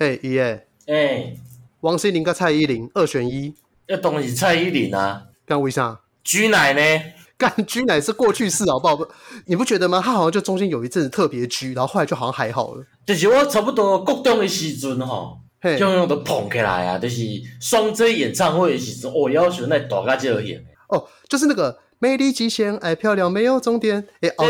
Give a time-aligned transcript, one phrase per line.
[0.00, 0.42] 嘿，爷爷，
[0.86, 1.38] 哎、欸，
[1.82, 3.52] 王心凌跟蔡依林二选一，
[3.86, 5.26] 要当然是蔡依林啊。
[5.44, 6.00] 干为啥？
[6.24, 7.02] 居奶呢？
[7.36, 8.96] 干居奶是过去式，好不好？
[8.96, 9.06] 不，
[9.44, 10.00] 你不觉得吗？
[10.02, 12.86] 他好像就中间有一阵子特别居，然后后来就好像还好了。
[13.04, 15.38] 就是我差不多国中的时阵吼，
[15.78, 16.98] 就用都捧起来啊。
[16.98, 17.20] 就是
[17.60, 20.64] 双 J 演唱会的时阵，我要求那大家就演。
[20.88, 23.98] 哦，就是那个美丽极限，爱漂亮没有终点。
[24.22, 24.48] 哎、欸，哦，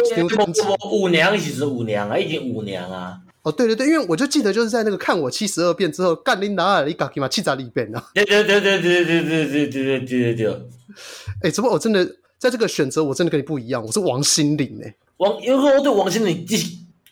[0.92, 3.18] 舞娘其实舞娘啊，已经舞娘啊。
[3.42, 8.02] 哦，对对对，因为我就记得就是在那个看我七十二变之后，干你哪里搞起嘛七十二变呢？
[8.14, 10.52] 对对对对对对对对对对对对。
[11.42, 12.04] 哎、欸，怎么我真的
[12.38, 14.94] 在这个选择，我真的跟你不一样，我是王心凌哎。
[15.16, 16.56] 王，因为我对王心凌就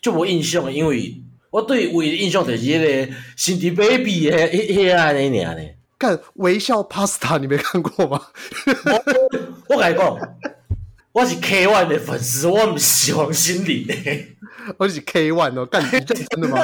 [0.01, 5.63] 就无印象，因为我对唯一的印象就是那个 Cindy Baby 的迄迄啊那年呢。
[5.97, 8.21] 看微笑 Pasta，你没看过吗？
[9.67, 10.17] 我我跟你讲，
[11.11, 13.93] 我是 K One 的粉丝，我唔是王心凌的。
[14.77, 16.63] 我是 K One 哦，干你认真的吗？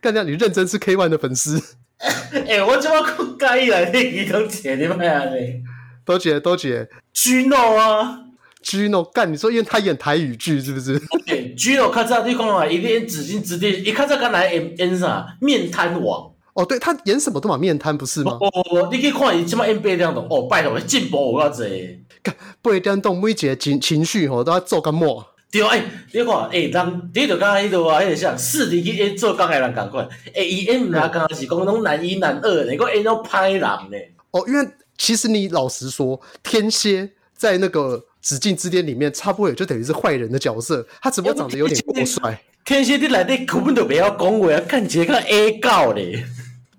[0.00, 1.62] 干这样你认真是 K One 的粉丝？
[1.98, 5.62] 哎、欸，我怎么可介意来你儿童节你妈呀你？
[6.04, 8.20] 多姐多姐，Gino 啊
[8.62, 11.00] ，Gino 干你说因为他演台语剧是不是？
[11.26, 16.30] 对，Gino 看这你讲啊，一演紫禁之巅，一看这刚来演演啥面瘫王。
[16.54, 18.38] 哦，对他演什么都嘛面瘫不是吗？
[18.40, 22.04] 哦，你可以看伊即马演八点档，哦，拜托，进步有够济。
[22.22, 25.26] 干八点档每一个情情绪吼都要做个么？
[25.50, 33.96] 对，哎、欸，你看，哎、欸，人你就刚刚迄度啊，迄个像四弟去演做工的人共款，哎、欸，伊演毋啦，刚刚是讲那种男一男二，你个演到歹人呢。
[34.32, 42.38] 哦，因为其实你老实说，天蝎在那个紫禁之巅里面，差不多也就等于是坏人的角色，他只不过长得有点过帅。
[42.64, 46.26] 天蝎你来底根本就不要讲话，看起来像 A 狗咧。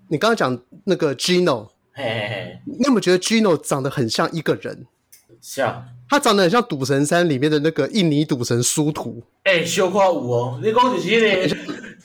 [0.08, 4.86] 你刚刚讲那个 Gino，嘿嘿嘿，你有没有觉得 Gino 长得很像一个人？
[5.40, 9.22] 像，他长得很像《赌神三》里面的那个印尼赌神殊途。
[9.44, 11.54] 哎、欸，小夸有哦，你讲就是那个，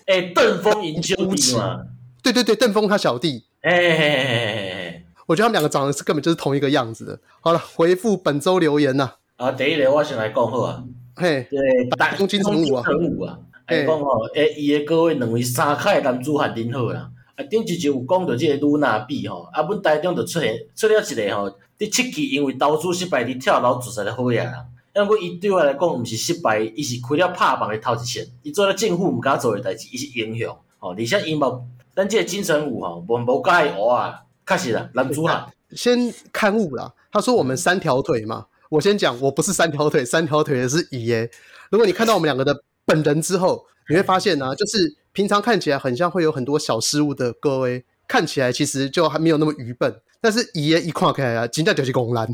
[0.08, 1.80] 哎、欸，邓丰赢兄弟嘛？
[2.22, 3.46] 对对对，邓峰他小弟。
[3.62, 7.18] 哎嘿嘿嘿嘿，我觉得他们两个长得是根本就是同一个样子的。
[7.40, 9.14] 好了，回复本周留言呐。
[9.38, 10.84] 啊，第一个我先来讲好啊。
[11.16, 13.38] 嘿，对，大东京城武啊，成武啊。
[13.68, 17.10] 哎，讲哦，哎，伊的各位两位三开男子汉真好啦。
[17.36, 24.54] 啊，顶一集有讲到即个露娜比吼，啊，阮台中就出现出了一个吼，第七期因为投资失败，伫跳楼自杀的好野人。
[24.96, 30.56] 因为伊对我来讲毋是失败，伊是开了拍板的头一线，伊做了政府毋敢做的代志，伊是英雄。
[30.78, 31.62] 吼，而且伊嘛，
[31.96, 35.52] 咱即个金城武吼，无无介意学啊，确实啦，男主啦。
[35.72, 41.30] 先刊物啦，他说我们三条腿嘛，我先讲，我不是三条腿，三条腿的是乙耶。
[41.72, 44.98] 如果你看到我们两个的本人之后，你会发现呢、啊，就是。
[45.14, 50.02] 平常看起来很像会有很多小失误的各位，看起来其实就还没有那么愚笨。
[50.24, 52.26] 但是爷爷一看开啊，真正就是公兰，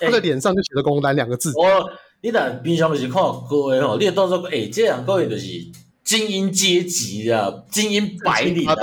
[0.00, 1.52] 他的脸上就写着“公然”两个字。
[1.54, 1.88] 我、哦，
[2.22, 5.46] 你但平常就是看各位吼，你也当作哎，这样各位就是
[6.02, 8.74] 精英阶级啊，精英白领啊，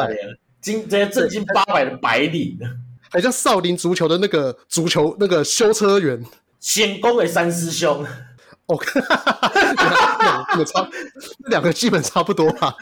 [0.61, 2.57] 精这些正经八百的白领，
[3.09, 6.23] 还像少林足球的那个足球那个修车员，
[6.61, 8.05] 先攻的三师兄。
[8.67, 10.89] 哦，哈哈哈哈哈，两个差，
[11.49, 12.73] 两个基本差不多吧。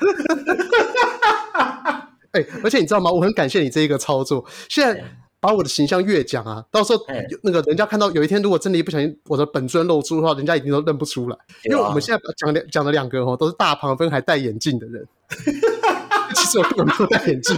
[2.33, 3.11] 哎、欸，而且你知道吗？
[3.11, 4.45] 我很感谢你这一个操作。
[4.69, 5.03] 现在
[5.45, 6.99] 把我的形象越讲啊，到时候
[7.43, 11.37] 那个人家看到有一天，如果真的一不小心我的本尊露出的话，人家一定都认不出来。
[11.65, 15.07] 因为我们现在讲两讲的两个哦，都是大旁分还戴眼镜的人。
[16.33, 17.55] 其实我根本没有戴眼镜。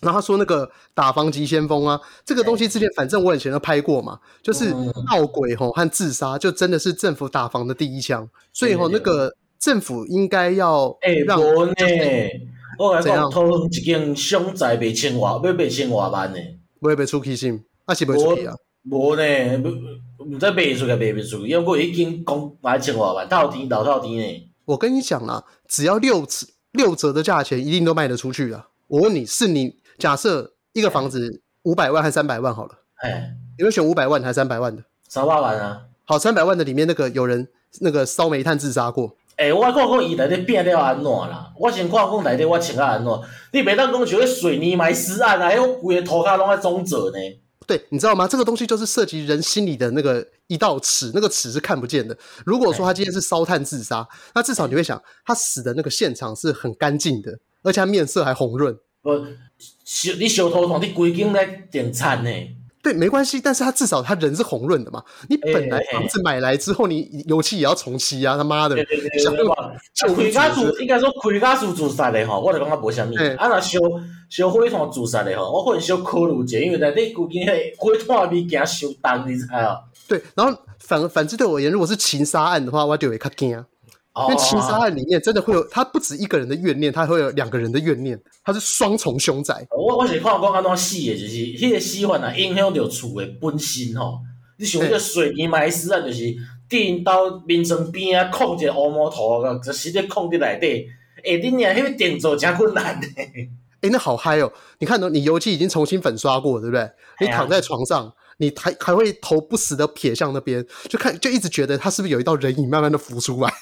[0.00, 11.74] 然后他说那个打房急先锋啊，这个东西之前反正我以前都拍过嘛，就是闹鬼吼和自杀，就真的是政府打房的第一枪，所以吼那个政府应该要哎让呢，
[12.78, 16.38] 我来讲偷一间商宅被千瓦，被被千外万呢，
[16.80, 18.54] 不会被出气性，那是不会出去啊？
[18.90, 24.50] 无呢，不不再卖出去，卖不出去，因为我已经讲买千外万，到底老到底呢。
[24.64, 28.68] 我跟你讲啊，只要六折六折的价钱，一定都卖得出去啊。
[28.88, 29.76] 我问你是你。
[29.96, 34.82] 假设一个房子五百万还是三百万好了，哎，你会选五百万还是三百万的？
[35.08, 35.82] 三百万啊！
[36.04, 37.46] 好，三百万的里面那个有人
[37.80, 39.16] 那个烧煤炭自杀过。
[39.36, 41.52] 哎、欸，我看看伊内底变了安怎啦？
[41.58, 43.12] 我先看看内底我穿啊安怎？
[43.52, 47.18] 你别当讲像水泥埋尸案啊，还有规个涂骹拢在中者呢？
[47.66, 48.28] 对，你知道吗？
[48.28, 52.16] 这个东西就是涉及人心里的那个一道尺，那个尺是看不见的。
[52.44, 58.78] 如果说他今天是烧炭自杀，那至少你会想，他死的那个现场是很干净的，而且他面色还红润。
[59.02, 59.26] 呃，
[59.84, 62.30] 小你小偷，你规间来点餐呢？
[62.84, 65.02] 对，没关系，但是他至少他人是红润的嘛。
[65.26, 68.36] 你本来房子买来之后，你油漆也要重漆啊！
[68.36, 68.76] 他妈的，
[69.18, 69.54] 想干嘛？
[70.14, 73.14] 开家自应该说开家自自杀的哈，我就感觉无啥物。
[73.38, 73.78] 啊，若烧
[74.28, 79.80] 烧火炭自杀的哈，我可能小考虑者，因为内底规间迄火炭物件伤重，你知啊？
[80.06, 83.64] 对，然后反反之对我而言，如果是情杀案的话，我就会较惊。
[84.16, 89.66] 因为情杀案里面真的会有，他不止一个人的怨念，他会有两个人的怨念，他是双重凶宅。
[89.70, 94.20] 我我是看讲安怎死的，就是迄个死法啊，影响到厝的本身吼。
[94.56, 96.32] 你想迄个水泥埋尸啊，就是
[96.68, 100.86] 电到面床边啊，控一个乌毛头，就是咧控伫内底。
[101.24, 103.06] 哎，你娘，迄个电做真困难呢。
[103.80, 104.52] 哎，那好嗨哦！
[104.78, 106.88] 你看到你油漆已经重新粉刷过，对不对？
[107.20, 113.52] 你躺在床上，你还还会头不时的瞥向那边，就看就一直觉得他是不是有一道人影慢慢的浮出来。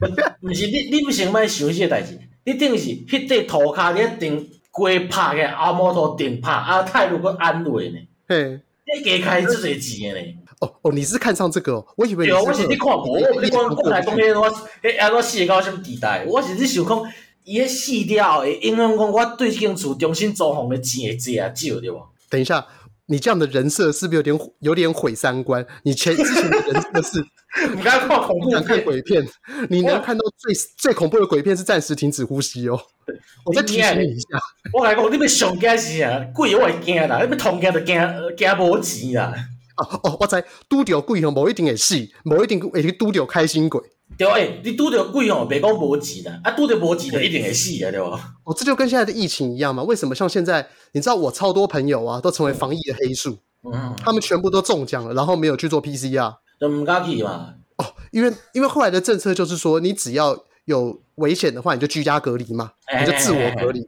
[0.40, 2.18] 不是你，你不先莫想这个代志。
[2.44, 7.98] 你等于是迄块涂骹，你一定规拍个阿摩托顶拍，啊，态度阁安慰呢。
[8.28, 10.20] 嘿，你加开这侪钱呢？
[10.60, 11.74] 哦哦，你是看上这个？
[11.74, 11.86] 哦？
[11.96, 12.38] 我以为你是。
[12.38, 16.24] 对，我是你看无，我你讲讲来讲去，我迄安怎死到什么地带？
[16.26, 17.02] 我是你想讲，
[17.44, 22.00] 伊迄死掉会影响讲我对这间厝重新租房的钱会济啊少对无？
[22.30, 22.66] 等一下。
[23.10, 25.66] 你这样的人设是不是有点有点毁三观？
[25.82, 27.26] 你前之前的人设是，
[27.74, 29.26] 你刚刚看恐怖片，看鬼片，
[29.70, 32.78] 你能看到最最恐怖的鬼片是暂时停止呼吸哦。
[33.46, 34.38] 我再提醒你一下，
[34.74, 37.96] 我来讲，你别上惊是啊，鬼我会惊啦，你别同惊就惊
[38.36, 39.34] 惊无钱啦。
[39.78, 43.80] 哦哦，我知，拄到鬼吼，无一定会死，无一定会去拄到开心鬼。
[44.18, 48.34] 对，诶、欸，你拄着鬼哦，别讲无钱啦，啊，拄着无钱就一定会死啊，对吧？
[48.44, 49.84] 哦，这就跟现在的疫情一样嘛。
[49.84, 53.38] 为什么像现在，你知道我超多朋友啊，都成为防疫的黑数，
[53.72, 57.54] 嗯，他们全部都中奖了，然后没有去做 PCR，就唔敢去嘛。
[57.76, 63.80] 哦，因为因为后来的政策就是说，你只要有危险的话，你就居家隔离嘛，你就自我隔离。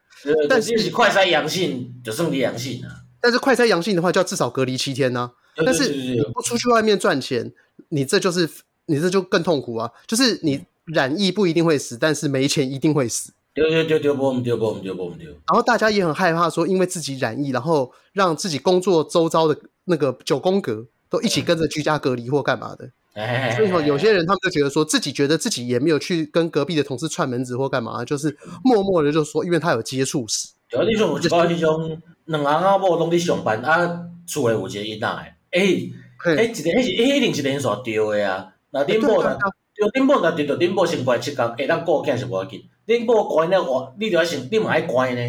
[0.48, 3.02] 但是是快筛阳性就算你阳性啊。
[3.20, 5.64] 但是快筛阳性的话，就要至少隔离七天呢、啊。
[5.66, 7.52] 但是你不出去外面赚钱，
[7.88, 8.48] 你这就是。
[8.86, 9.90] 你这就更痛苦啊！
[10.06, 13.32] 就是你染疫不一定会死，但是没钱一定会死。
[13.52, 15.16] 对对对对，不不不不不不。
[15.18, 22.90] 然后大家也很害怕说，因为自己染疫，然后让自己工作周遭的那个九宫格都一起跟着居家隔离或干嘛的。
[23.14, 23.54] 哎。
[23.56, 30.48] 所以说，有些人他们就觉得说自己觉得自己也没有去跟隔壁的同事串门子或干嘛，就是默默的就说，因为他有接触史。
[30.68, 35.92] 对，你说我讲那种两阿阿某拢在上班啊，厝里有一个囡仔诶，
[36.24, 38.49] 哎，哎，一个那是一定是连续丢的啊。
[38.72, 39.36] 那恁某若
[39.74, 42.62] 就恁某若得着恁某先关七工，下当顾囝是无要紧。
[42.86, 45.20] 恁某关了话，你就要先，你嘛爱关呢。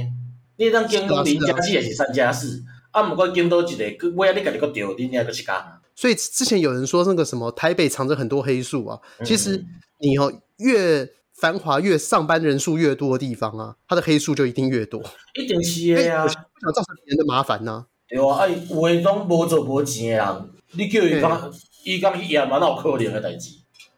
[0.57, 2.63] 你当经过零加四也是三加四？
[2.91, 5.55] 啊，毋过经到一个，尾啊你家己阁着，恁遐个七工。
[5.95, 9.63] 所以之前有人说那个什么台北藏着很多黑数啊，其实
[9.99, 15.01] 你哦越繁华越上班人数越多的地方啊，它的黑数就一定越多。
[15.33, 16.43] 一定是的啊，不想
[16.73, 17.85] 造成别人的麻烦呐。
[18.07, 21.51] 对啊，啊，有诶拢无做无钱诶人，你叫伊讲。
[21.83, 23.51] 伊讲伊也蛮有可怜的代志。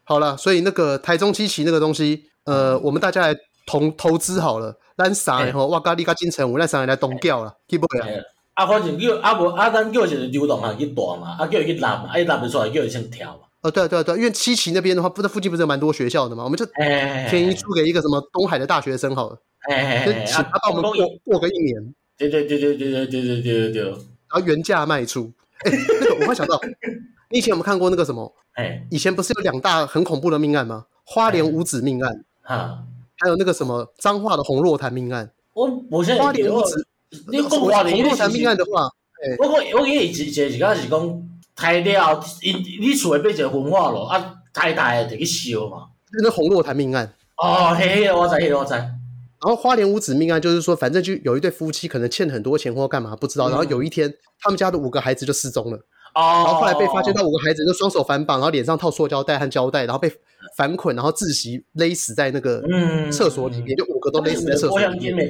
[0.04, 3.34] 好了，所以那个台中七期那个东西，呃，我们大家来
[3.66, 4.76] 投投资好了。
[4.96, 8.06] 咱三个吼，我甲你甲金城武，咱三个来东叫了，去不了。
[8.54, 13.40] 啊，反正叫啊无啊，咱叫一个流动行去大嘛，啊叫伊去揽嘛，啊伊揽不出来，叫伊先跳嘛。
[13.62, 19.38] 哦，对对对，因为七期那边的话，不是附近不是有蛮多学校的嘛，我们就便宜租给一个什么东海的大学生好了，
[19.68, 21.94] 哎就请他帮我们过过个一年。
[22.16, 23.82] 对对对对对对对对对对。
[23.82, 23.96] 然
[24.30, 25.32] 后原价卖出。
[25.64, 26.60] 哎，那个我会想到。
[27.34, 28.32] 以前有没有看过那个什么？
[28.54, 30.86] 哎，以前不是有两大很恐怖的命案吗？
[31.02, 32.84] 花莲五子命案，哈，
[33.16, 35.30] 还有那个什么彰化的红若潭命案。
[35.52, 36.86] 我我现在花莲五子，
[37.30, 38.88] 你讲花莲洪若潭命案的话，
[39.38, 45.88] 我我我以前是是讲是讲抬掉，你你厝会变成焚化炉啊，太大的去烧嘛。
[46.22, 47.12] 那红若潭命案。
[47.36, 48.72] 哦，嘿，我知，我知。
[48.74, 55.78] 然后花莲五子命案就是说，反正就有一对夫妻可能欠很多钱或干嘛不知道，然后有一天他们家的五个孩子就失踪了。
[56.14, 60.10] 然后后来被发现到五个孩子就双手反绑，然后脸上套塑胶袋和胶带，然后被
[60.56, 62.62] 反捆，然后窒息勒死在那个
[63.10, 65.28] 厕所里面，就五个都勒死在厕所里面。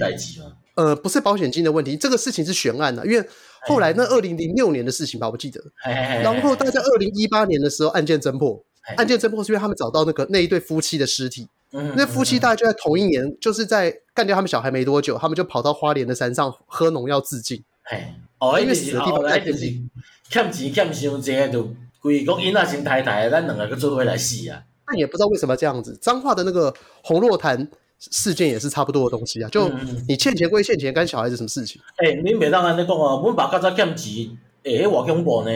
[0.76, 3.24] 呃，不是保险金的问题，这个事情是悬案的，因为
[3.62, 5.60] 后来那二零零六年的事情吧，我记得。
[5.84, 8.60] 然后大概二零一八年的时候，案件侦破，
[8.96, 11.46] 案件侦破是因为他们找到那个那一对夫妻的尸体。
[11.96, 17.62] 那夫妻大概就在同一年，就是在干掉他们小孩没多久，他们就跑到花莲的山上喝农药自尽。
[18.38, 19.88] 哦，因为死的地方在附近。
[20.28, 21.68] 欠钱欠伤济，就
[22.00, 24.62] 规讲囡仔先太太，咱两个去做伙来死啊！
[24.86, 25.96] 但也不知道为什么这样子。
[26.00, 29.48] 彰化的那个洪若潭事件也是差不多的东西啊。
[29.48, 29.70] 就
[30.08, 31.80] 你欠钱归欠钱，干小孩子什么事情？
[31.96, 33.20] 哎、欸，你别当安尼讲啊！
[33.22, 35.50] 阮爸较早欠钱，哎、欸，偌恐怖呢？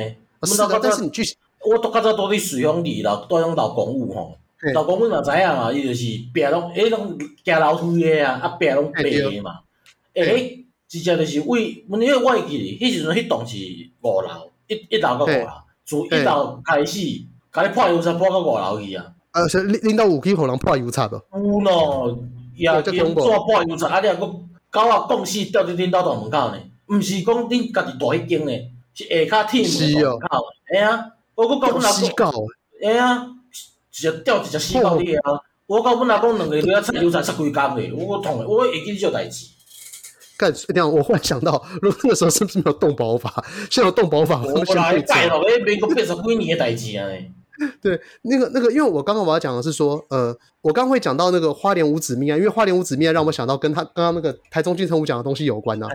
[0.44, 1.22] 是啊，但是你去，
[1.66, 4.38] 我都较早都伫水乡里老，都用老公务吼。
[4.74, 9.60] 老公阮嘛知影嘛，伊就是壁拢哎拢行楼梯的啊，啊壁拢白的嘛。
[10.14, 13.56] 哎、欸，直接就是为，阮迄个我会记，迄时阵迄栋是
[14.02, 14.47] 五楼。
[14.68, 15.46] 一一楼到五楼，
[15.84, 17.00] 从一楼开始，
[17.52, 19.04] 甲你破油漆破到五楼去啊！
[19.32, 21.22] 啊，是恁恁兜有去互人破油漆无？
[21.32, 22.18] 有咯，
[22.54, 24.26] 也用纸破油漆，啊，你啊，佫
[24.70, 26.58] 狗仔讲死掉伫恁兜大门口呢？
[26.88, 28.52] 毋是讲恁家己大迄间呢，
[28.94, 30.44] 是下骹铁门大门口。
[30.74, 32.32] 哎呀，我讲到本来讲，
[32.84, 33.26] 哎呀，
[33.90, 35.40] 一只吊一只死狗的啊！
[35.66, 39.46] 我到阮阿公两个都要菜油菜吃几工的，我痛的，我会记这代志。
[40.38, 43.44] 干这样，我忽然想到，如果那个时候是不是没有动保法？
[43.68, 47.06] 现在有动保法，我先来改了，诶，民国八十几年的代志啊！
[47.82, 55.88] 对，那个那个，因为我刚刚我要讲的是说，呃，我刚刚会讲到那个花莲五子命案，因为花莲五子命案让我想到跟他刚刚那个台中金城武讲的东西有关啊。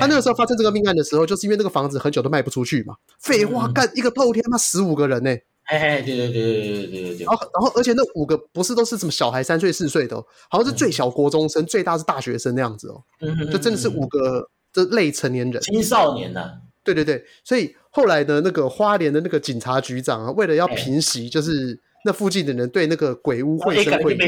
[0.00, 2.94] 他那个时候发生这个命案的时候，就是因为那个房子很久都卖不出去嘛。
[3.20, 5.30] 废话，干一个透天，他妈十五个人呢。
[5.30, 7.26] 哎哎，对对对对对对对对。
[7.26, 10.16] 然后然后，而且那五个不是都是什么小孩三岁四岁的，
[10.50, 13.02] 好像是最小国中生，最大是大学生那样子哦。
[13.20, 16.52] 嗯就真的是五个这类成年人，青少年呐。
[16.84, 17.74] 对对对，所以。
[17.94, 24.18] 后来的那个花莲的那个警察局长啊，为了要平息，就是那附近的人对那个鬼屋会声会影，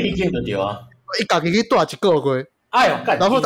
[1.18, 2.44] 一搞给你多少几个鬼？
[2.68, 3.40] 哎呦，然后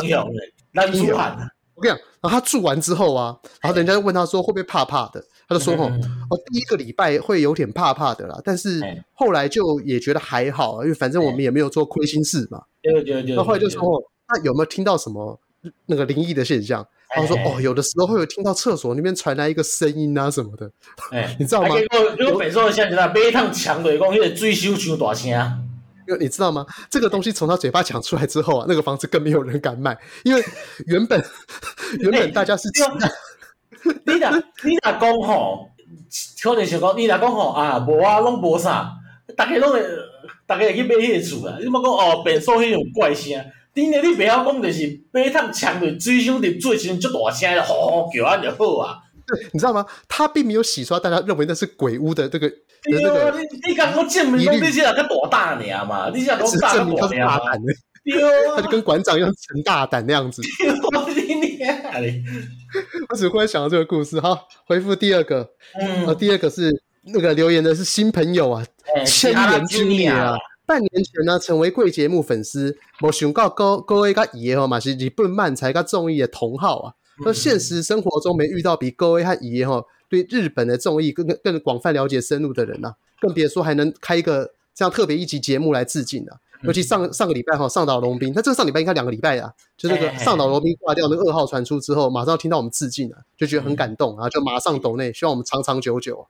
[0.73, 5.91] 让你喊，我跟你讲，然后他住完之后啊，然后人家就问他说会不会怕怕的，他就说哦，
[6.29, 8.79] 哦，第一个礼拜会有点怕怕的啦，但是
[9.13, 12.61] 后来就也觉得还好，因为反正我们也没有做亏心事嘛。
[12.83, 13.35] 对对对。
[13.35, 15.39] 那后来就说，那有没有听到什么
[15.87, 16.87] 那个灵异的现象？
[17.11, 20.71] 他说：“哦，有的时候会有听到厕所那边传来一个声音啊什么的，
[21.09, 21.69] 哎，你知道吗？
[21.69, 25.27] 结果结果北宋现在每一趟墙的，讲那个水修修大声。
[26.07, 26.63] 因为你知道吗？
[26.87, 30.43] 这个东西从他嘴巴讲出来之后啊，那个房子更没有人敢买，因为
[30.85, 31.19] 原本
[31.99, 32.69] 原本大家是。
[34.05, 34.29] 你若
[34.63, 35.69] 你若讲吼，
[36.41, 38.91] 可能想讲你若讲吼啊，无啊，拢无啥，
[39.27, 41.57] 逐个拢会，逐个会去买迄个厝啊。
[41.59, 43.33] 你莫讲哦，变数迄种怪声。”
[43.71, 48.97] 今年你不要讲，就是买一趟墙的水箱的最新就大声的吼吼叫安就好啊。
[49.25, 49.85] 对，你知道吗？
[50.07, 52.49] 他并没有洗刷大家认为那是鬼屋的这个。
[52.83, 56.09] 对啊，你你刚刚证明讲你是那个多大呢嘛？
[56.13, 57.71] 你是多大胆呢？
[58.55, 60.41] 他就跟馆长一样陈大胆那样子。
[60.91, 62.23] 我的天！
[63.09, 65.49] 我只忽然想到这个故事，好，回复第二个。
[65.79, 68.65] 嗯，第二个是那个留言的是新朋友啊，
[69.05, 70.37] 千年之恋啊。
[70.65, 76.93] 半年前呢，成为贵节目粉丝，没想到各各位个爷吼嘛是日本漫才个综艺的同好啊。
[77.25, 86.37] 那、嗯、现实生活中没遇到比各位和爷吼对日本的综艺更更广泛了解深入的人呐、啊，更别说还能开一个这样特别一集节目来致敬了、啊。
[86.63, 96.27] 尤其上上个礼拜哈，上岛龙兵，他这个上礼拜应该两个礼拜啊，就那个上岛龙兵挂掉那个噩耗传出之后，马上听到我们致敬了、啊，就觉得很感动，然后就马上抖内，希望我们长长久久。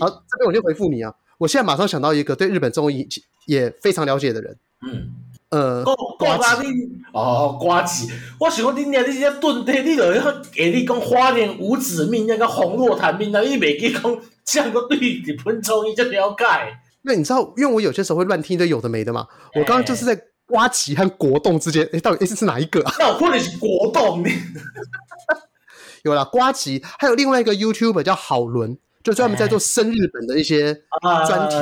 [0.00, 1.14] 好，这边我就回复你啊。
[1.38, 3.08] 我现在马上想到一个对日本综艺
[3.46, 5.14] 也非常了解的人，嗯，
[5.50, 5.84] 呃，
[6.18, 6.64] 瓜子，
[7.12, 16.44] 哦，瓜子，我想讲你俩你这盾体，你着要给你讲花莲五子命那个红若潭命，那你袂记讲这样个对日本综艺这了解？
[17.02, 19.26] 那你知道，因为我有些时候会乱听一堆有的没的嘛。
[19.54, 22.92] 我刚刚就是在瓜子和国栋之间，诶、欸、到底这是哪一个啊？
[22.98, 24.24] 那我可能是国栋。
[26.04, 28.78] 有啦，瓜子，还有另外一个 YouTuber 叫好伦。
[29.00, 30.74] 就专门在做生日本的一些
[31.26, 31.56] 专题。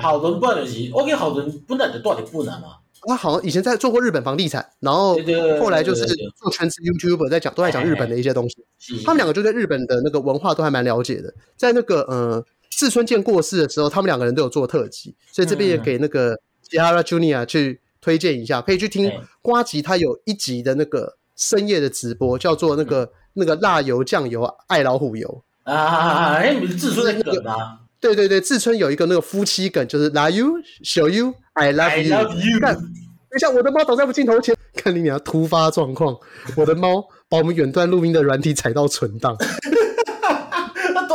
[0.00, 2.68] 好伦不能是，，OK，好伦不能的到底不难嘛。
[3.06, 5.14] 他好像以前在做过日本房地产，然后
[5.60, 8.64] 后来就是做全职 YouTuber，在讲都在讲日本的一些东西。
[9.04, 11.34] 他们两个就对日本的那个文化都还蛮了解的。
[11.56, 12.42] 在那个呃
[12.76, 25.42] 志村健过世的时候，他们两个人都有做特辑，所以这边也给那个吉哈拉 Junior 去推荐一下，可以去听瓜吉他有一集的那个深夜的直播，叫做那个那个辣油酱油爱老虎油。
[25.62, 27.78] 啊，哎，你是志村的梗吗？
[27.98, 30.46] 对对对，志村有一个那个夫妻梗，就是 Love you,
[30.84, 32.60] show you, I love you。
[32.60, 32.84] 看，等
[33.34, 36.14] 一下，我的猫倒在我镜头前，看你俩突发状况，
[36.54, 39.34] 我的猫把我们远端录音的软体踩到存档。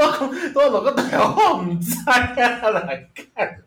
[0.07, 3.57] 多多少个台话我们猜啊，来看。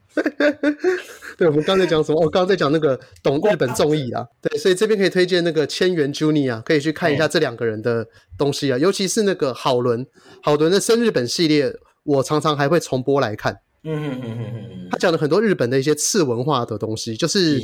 [1.37, 2.21] 对，我们刚才讲什么？
[2.21, 4.25] 我、哦、刚刚在讲那个懂日本综艺啊。
[4.41, 8.07] 对，所以这边可以推荐那个千元 Junior 啊，可以去看一下这两个人的
[8.38, 8.79] 东西啊。
[8.79, 10.07] 尤其是那个好伦，
[10.43, 11.75] 好伦的生日本系列，
[12.05, 13.59] 我常常还会重播来看。
[13.87, 17.61] 嗯嗯嗯嗯嗯，他讲了很多日本的一些次文化的东西，就是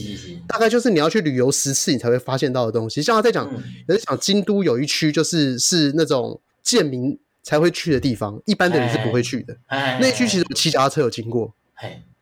[0.48, 3.00] 大概就是你要去旅游十次，你才会发现到的东西。
[3.00, 3.48] 像他在讲，
[3.86, 9.56] 有在讲京都有一区，就是是那种贱民才会去的地方，一般的人是不会去的。
[9.68, 11.54] 那一区其实骑脚踏车有经过。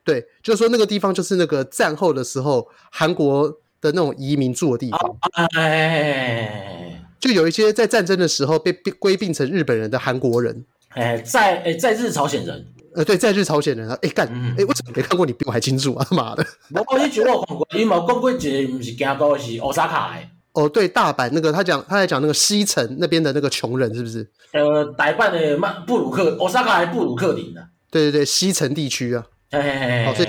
[0.04, 3.46] 对，就是说那个地方就是那个战后的时候韩国
[3.78, 5.16] 的那种移民住的地方，
[5.54, 15.26] 哎，就有一些在战争的时候被归并成日本人的韩国人，哎，在哎在日朝鲜人，呃，对，在日朝鲜人啊，哎干，哎，为什么没看过？
[15.26, 16.46] 你比我还清楚啊， 妈的！
[16.86, 20.22] 我你觉得我看过，你冇讲过一个不是京都，是奥萨卡的。
[20.58, 24.28] 哦，对，大阪那个他讲他在讲那个西城那边的那个穷人是不是？
[24.52, 27.60] 呃，大阪的曼布鲁克，奥萨卡还布鲁克林呢？
[27.90, 29.24] 对对对，西城地区啊。
[29.50, 30.28] 嘿嘿嘿，好，所以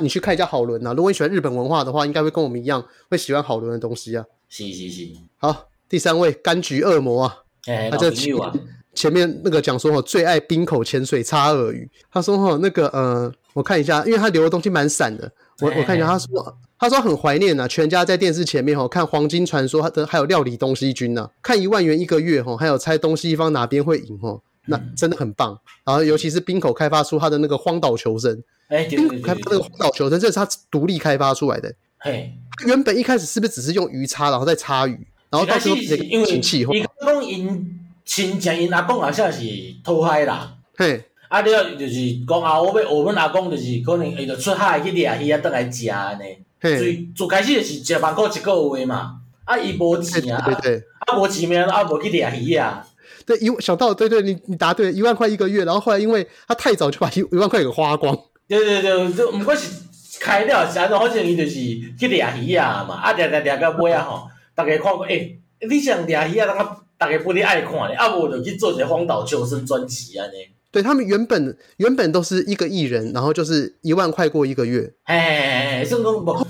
[0.00, 0.92] 你去看一下好伦啊。
[0.92, 4.24] 如果你喜欢日本文化的话，应该会跟我们一样会喜欢好伦的东西啊。
[4.48, 5.14] 行行行。
[5.36, 7.36] 好，第三位柑橘恶魔啊，
[7.90, 8.16] 他这个
[8.92, 11.88] 前面那个讲说哦，最爱冰口潜水叉鳄鱼。
[12.10, 15.30] 他说哦，那个呃，我看一下，因为他留的东西蛮散的，
[15.60, 25.58] 我我看一下，他说他说很怀念呐，全家在电视前面哦看《黄金传说》，他的还有料理东西君呐，看一万元一个月哈，还有猜东西方哪边会赢哦，那真的很棒。
[25.84, 31.72] 然后尤其是冰口开发出他的那个荒岛求生，哎，冰口开发那个荒岛求生，这是他独立开发出来的。
[31.98, 32.32] 嘿，
[32.66, 36.72] 原本一开始是不是只是用鱼叉，然后再插鱼，然后到时候因为气候。
[38.04, 39.40] 亲情因阿公好像是
[39.82, 46.45] 偷海啦，嘿，啊，了就是讲啊，我要学阮阿公，就是可能伊就出海去掠鱼啊，倒来食安尼。
[46.60, 52.86] 所以最开始就是一万块一个月嘛，啊，伊无钱啊，啊，无钱咩，啊，无去掠鱼啊。
[53.24, 58.16] 对，一想到对对，你你答对，一万块一个月，然后后来因为他太早就把一 一万块给花光。
[58.48, 59.68] 对对对，就毋过是
[60.20, 61.50] 开了是安怎，反正伊就是
[61.98, 66.86] 去掠鱼啊嘛，啊，掠掠掠到尾啊吼，大家看过，诶，你想掠鱼啊，当个。
[66.98, 70.36] 大家不哩爱看咧，啊无就去做一个荒岛求生专辑安尼。
[70.76, 74.82] 对，他们原本原本都是一个艺人，然后就是一万块过一个月。
[75.06, 76.46] 嘿嘿嘿嘿，算讲无，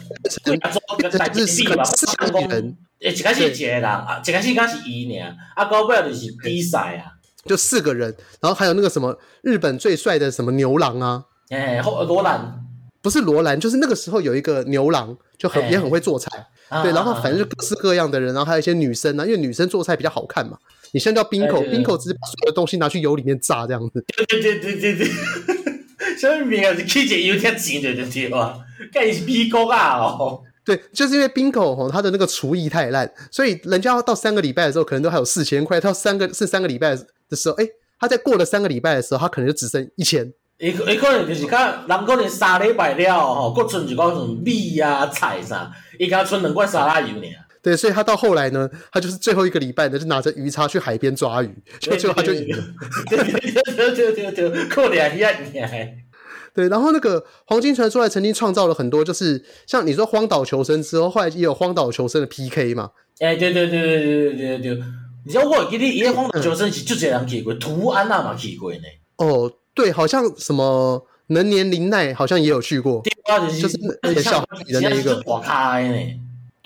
[0.46, 1.42] 为了做个代志
[1.76, 7.14] 嘛，四个人，诶，一开始一个人，啊，一开始刚是伊尔，啊，到尾就是比赛啊，
[7.44, 12.64] 就四个人，然后还有那个什么日本最帅的什么牛郎啊，诶，罗兰，
[13.00, 16.48] 不是罗兰，就是那个时候有一个牛郎，就很也很会做菜。
[16.82, 20.58] 对，然后反正就各式各样的人，然后还有一些女生呢，因为女生做菜比较好看嘛。
[20.96, 24.02] 你像叫冰口，冰口只是把所有的东西拿去油里面炸这样子。
[24.16, 26.72] 对对对对对对，什么名啊？
[26.72, 28.58] 是 去一个油田钱对对对哇？
[28.90, 30.42] 该是美国啊哦。
[30.64, 35.78] 对，就是因为冰口吼他的那个厨艺太烂，所以人家要到三个礼拜的时候，可能都还有四千块。
[35.78, 36.96] 到三个是三个礼拜
[37.28, 37.68] 的时候，哎，
[38.00, 40.32] 他在过了三个礼拜的时候，他可能就只剩一千。
[40.58, 47.45] 伊伊可能就是看人可能三礼拜了吼，搁剩一寡什么米啊菜啥，伊甲剩两罐沙拉油尔。
[47.66, 52.62] 对，所以他到后来呢，他就是最后一个礼拜呢，就拿着鱼叉去海边抓鱼，就最后他就赢了。
[53.10, 53.32] 对对
[53.74, 55.34] 对对对对，可怜一样。
[56.54, 62.92] 对，然后那个黄金传说还曾经创造了很多，就是像你说荒岛求生之后，后来也有荒岛求生的 PK 嘛。
[63.18, 64.84] 哎，对对对对对对对对，
[65.24, 68.78] 你知道我记得伊个荒岛求生是就这人去过，图安娜嘛去过呢。
[69.16, 69.50] 哦。
[69.74, 73.02] 对，好像什么能年林奈好像也有去过，
[73.60, 75.20] 就是那个小孩的那一个。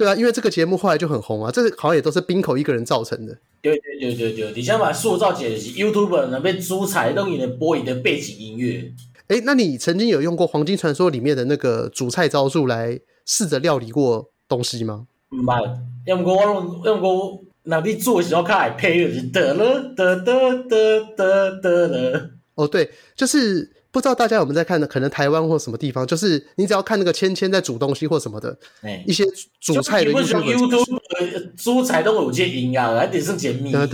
[0.00, 3.36] 对啊，因为这个节目后来就很红啊，这个好像也都是冰口一个人造成的。
[3.60, 8.90] 对对对对对，你想把塑造起来是 YouTuber 那边煮菜弄你的播你的背景音乐。
[9.28, 15.06] 哎，那你曾经有用过《黄金传说》里面的那个煮菜招数来试着料理过东西吗？
[15.32, 22.30] 唔系，要唔过我用，要唔过那你做的时候看来配乐是得了得得得得得了。
[22.54, 29.24] 哦，对，就是不知道大家有没有在看的，可能台湾或什么地方，就是你只要看那个芊芊在煮东西或什么的，欸、一些
[29.60, 33.88] 煮菜的 YouTube，煮菜都有这音乐，还得是解密音啊。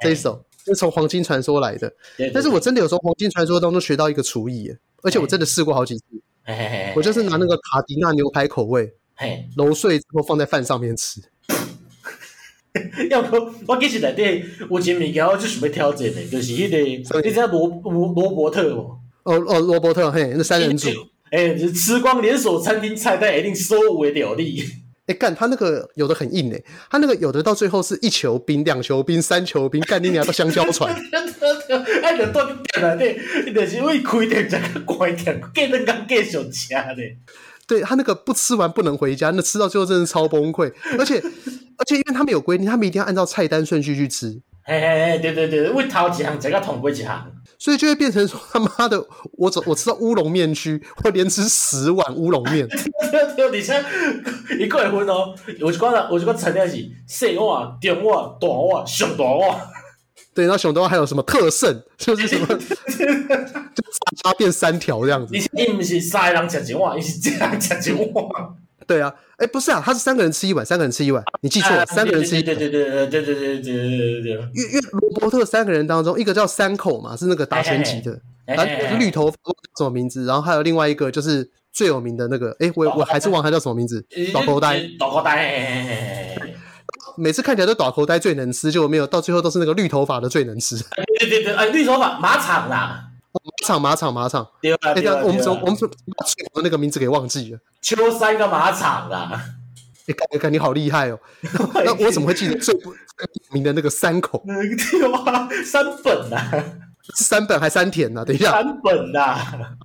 [0.00, 1.92] 这一首是从《黄金传说》来的，
[2.32, 6.02] 但是我真的有从《黄金传说》当中学到一个厨艺，而且我真的试过好几次。
[6.96, 8.92] 我就是拿那个卡迪娜牛排口味，
[9.56, 11.22] 揉碎之后放在饭上面吃。
[13.08, 13.36] 要不
[13.68, 20.88] 我其实内底有一个物件，我就想要挑战的，就是迄、那个，你知道罗罗罗伯特哦哦，罗伯特嘿，那三人组，
[21.30, 24.62] 哎，就是吃光连锁餐厅菜单一定所有的料理。
[25.06, 30.92] 哎，干他那个有的很硬诶，他那个有的到最后是一球冰、两球冰、三球冰，干你娘到香蕉船。
[32.02, 36.96] 哎，就断断内底，你就是为开店才个关店，给人家继续吃的。
[37.66, 41.22] 对他那个不吃完不能回家，那吃到最后真的超崩溃，而且。
[41.78, 44.40] 而且因为他们有规定，他们一定要按照菜单顺序去吃。
[44.66, 52.66] 嘿嘿嘿，对对对，为头几行，这个统归几行，所以就会变成说他妈的，我走我吃到乌龙面区，我连吃十碗乌龙面。
[52.66, 53.84] 而且
[54.58, 59.60] 一个会分哦，我就讲了，我就讲菜单是细碗、中碗、大碗、上大碗。
[60.34, 63.84] 对，然后上大碗还有什么特盛，就是什么 就
[64.22, 65.34] 差变三条这样子。
[65.34, 68.24] 你你不是三个人吃一碗，你是一人吃一碗。
[68.86, 72.44] 对啊，哎，不是啊，他是三个人吃一碗，三个人吃一碗，你记错了，三个人吃一碗。
[72.44, 74.32] 对对对对对对对对对对。
[74.54, 78.64] 因因为罗伯特三个人当中，一个叫三口嘛，是那个打拳击的，然后
[78.98, 79.36] 绿头发
[79.78, 80.24] 什么名字？
[80.24, 84.82] 然后还有另外一个就是最有名的那个，哎，我我还是忘他叫什么名字，倒口呆。
[84.98, 86.36] 倒口呆。
[87.16, 90.76] 每次看起来都倒口呆最能吃，结果没有，到最后都是那个绿头发的最能吃。
[91.18, 93.04] 对对对，哎，绿头发马场啦。
[93.42, 97.58] 马场马场马场，对啊，哎，我们从我们从最红的那个名字给忘记了。
[97.80, 99.40] 秋山个马场啊，
[100.06, 101.18] 你看，你看，你好厉害哦！
[101.84, 102.96] 那我怎么会记得最不有
[103.52, 104.42] 名的那个山口？
[104.46, 106.64] 对啊，山本啊。
[107.16, 108.24] 山本还山田啊？
[108.24, 109.36] 等一下，山本呐，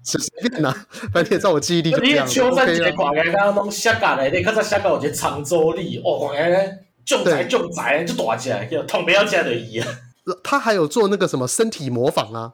[0.04, 0.74] 随便呐，
[1.12, 2.26] 反正照我记忆力就这样。
[2.26, 9.86] 你秋山一个看起来刚刚弄下架来，你看这下架有些长州力哦，哎，重宅重宅就大起来，叫统不要起来的一样。
[10.42, 12.54] 他还有做那个什么身体模仿啊，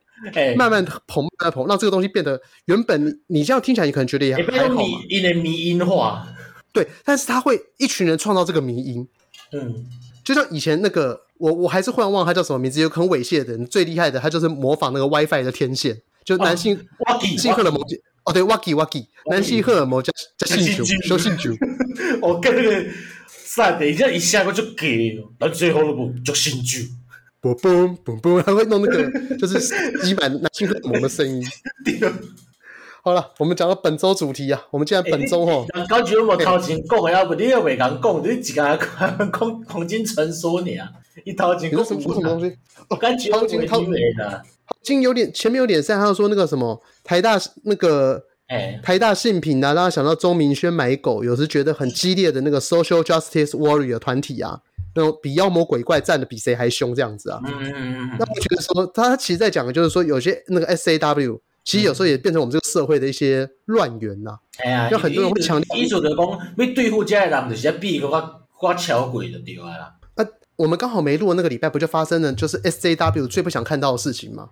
[0.57, 6.27] 慢慢捧，慢慢捧，让这个东西变得原本你你这样听起来你可能觉得也还好嘛，因为迷因化，
[6.71, 9.07] 对，但是他会一群人创造这个迷音，
[9.53, 9.85] 嗯，
[10.23, 11.21] 就像以前那个。
[11.41, 16.79] 我我还是忽然忘了他叫什么名字，有很猥亵的人，最厉害的他就是模仿那个 WiFi 的天线，就男性
[17.35, 17.81] 性荷尔蒙
[18.25, 21.51] 哦，对，Waki Waki，男性荷尔蒙加加性酒，修性酒。
[22.21, 22.85] 我跟那个
[23.27, 26.77] 三等一下一下我就给，然后最后那部就性酒，
[27.41, 29.03] 嘣嘣嘣嘣，还会弄那个
[29.37, 29.59] 就是
[30.03, 31.43] 挤满男性荷尔蒙的声音。
[33.03, 40.69] 好了，我们讲到本周主题啊，我们既然本周吼，高级我掏钱讲的，要不你也未敢讲，你只敢讲黄金传说呢？
[41.25, 42.55] 一掏钱讲什么什么东西？
[42.89, 43.87] 我感觉掏金掏的，
[44.67, 54.59] 掏金有点前面有点像，他又说那个什么台大那个，哎，台大性平啊，让他想到钟明轩买狗，有时觉得很激烈的那个 social justice warrior 团体啊，
[54.95, 57.39] 那种比妖魔鬼怪站的比谁还凶这样子啊。
[57.45, 61.39] 嗯嗯嗯，那我觉得说他其实在讲的就是说，有些那个 SAW。
[61.63, 64.35] 其实有时候也变成我们这个社会的一些乱源呐。
[64.57, 69.93] 哎呀，就很多人会强调，意思就是讲，要对付这些人，就是要比个我我巧鬼的对啊
[70.55, 74.49] 我们刚好没录的那个礼拜，不就发生了就是 SJW 最不想看到的事情吗？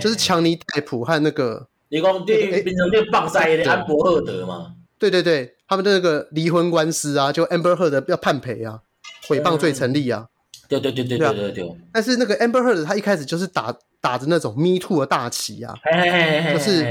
[0.00, 4.72] 就是强尼戴普和那个，你讲对变成变棒赛的安伯赫德嘛？
[4.98, 8.80] 对对对，他们的那个离婚官司啊，就 Amber Heard 要判赔啊，
[9.26, 10.26] 诽谤罪成立啊！
[10.68, 11.76] 对对对对对对对。
[11.92, 15.74] 但是那个 Amber Heard 他一开始就是打打着那种 Me Too 的大旗啊，
[16.52, 16.84] 就是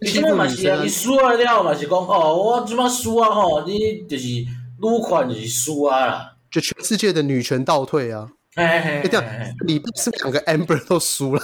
[0.00, 8.28] 你输了嘛是啊，你输了了嘛是讲哦，我怎么输啊吼，你就是女款就是输啊啦，就全世界的女权倒退啊！
[8.54, 9.24] 哎哎哎，这样，
[9.66, 11.42] 你不是两个 Amber 都输了？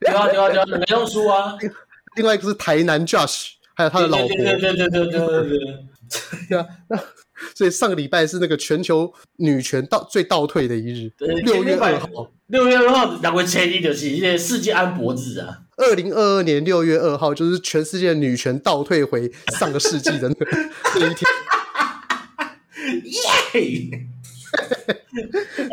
[0.00, 1.56] 对啊对啊对啊，没用输啊。
[2.16, 4.28] 另外一个是台南 Judge，还有他的老婆。
[4.28, 5.58] 对对对对对对对，
[6.48, 6.98] 对啊那。
[7.54, 12.08] 所以上个礼拜是那个全球女权倒最倒退的一日，六月二号。
[12.48, 15.60] 六月二号，两位前一就是世界安博日啊。
[15.78, 20.34] 二零二二年六月二号，就是全世界女权倒退回上个世纪的那
[21.00, 21.30] 一天。
[23.54, 24.06] 耶！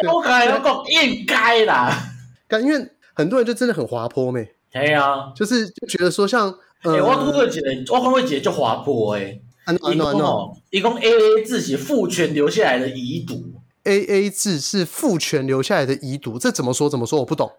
[0.08, 1.94] 我感觉讲应该啦，
[2.48, 4.56] 但因为很多人就真的很滑坡咩。
[4.72, 6.48] 对啊，就是就觉得说像，
[6.84, 9.18] 呃，欸、我看过一个，我看过一个就滑坡
[9.78, 9.94] 诶。
[9.94, 13.54] 一共一共 A A 自己父权留下来的遗毒。
[13.84, 16.90] A A 制是父权留下来的遗毒，这怎么说？
[16.90, 17.20] 怎么说？
[17.20, 17.50] 我不懂。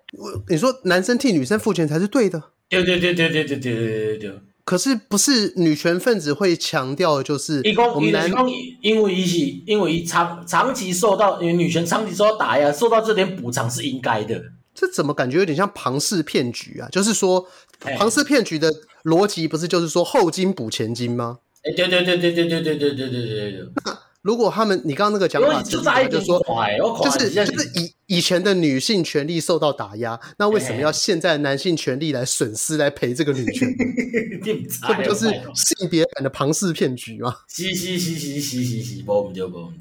[0.49, 2.43] 你说男生替女生付钱才是对的？
[2.69, 4.33] 对对对对对对对对对。
[4.63, 7.63] 可是不是女权分子会强调的就是，
[7.95, 8.31] 我们男
[8.83, 14.41] 因为一起因为长长期受到因为女权长期受到打压，受到这点补偿是应该的。
[14.73, 16.89] 这怎么感觉有点像庞氏骗局啊？
[16.93, 17.45] 就是说
[17.81, 18.73] 庞氏骗局的
[19.05, 21.39] 逻辑不是就是说后金补前金吗？
[21.63, 23.69] 哎，对对对对对对对对对对对对。
[24.23, 26.39] 如果他们，你刚刚那个讲法，就是说，
[27.03, 33.67] 就是就是以以前的女性权利受到打压，那为什么要现在男性权利来损失来赔这个女权？
[34.45, 34.55] 这
[34.95, 37.35] 不就是性别版的庞氏骗局吗？
[37.49, 39.73] 嘻嘻嘻嘻嘻嘻嘻，不不不不。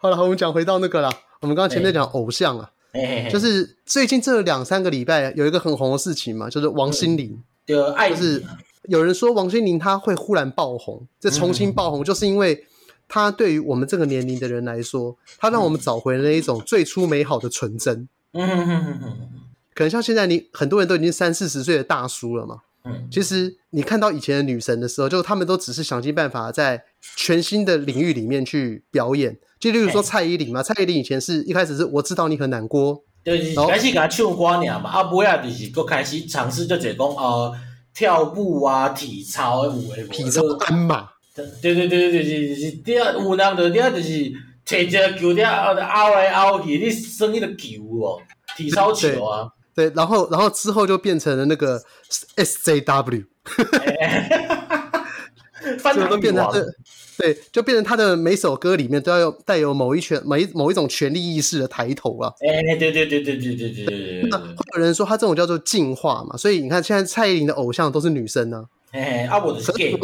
[0.00, 1.10] 好了，我们讲回到那个了。
[1.40, 2.70] 我们刚刚前面讲偶像啊，
[3.30, 8.42] 就是最近这两三个礼拜有一个很红的事情嘛，就是王心凌，就是
[8.88, 12.64] 有人说王心凌她会忽然爆红，这重新爆红，就是因为。
[13.12, 18.08] 她对于我们这个年龄的人来说，她让我们找回了那一种最初美好的纯真。
[18.34, 18.96] 嗯
[19.74, 22.58] 可能像现在你很多人都已经三四十岁的大叔了嘛。
[22.84, 26.84] 嗯，其实你看到以前的女神的时候，就他们都只是想尽办法在
[27.16, 29.36] 全新的领域里面去表演。
[29.58, 37.52] 就例如说蔡依林嘛，蔡依林以前是一开始是我知道你很难过，对，开始给他唱歌尔嘛，啊，不要就是都开始尝试就这种呃
[38.00, 41.06] 跳步啊、体操的舞的，体操鞍马。
[41.34, 44.32] 对对对对，就是是，第二有人就第二就是
[44.64, 48.18] 摕一个球，第二拗来拗去，你生一个球哦，
[48.56, 49.46] 体操球啊。
[49.74, 51.78] 对，然后然后之后就变成了那个
[52.36, 53.26] SJW，
[55.78, 56.42] 翻转都变成
[57.20, 62.32] 对，就变成他的每首歌里面都要有带有某一权、某一某一种权力意识的抬头啊。
[62.40, 64.28] 哎，对对对对对对对对。
[64.30, 66.36] 那会有人说他这种叫做进化嘛？
[66.36, 68.64] 所以你看现在蔡依林的偶像都是女生呢。
[68.92, 69.94] 哎，啊，我的是 gay。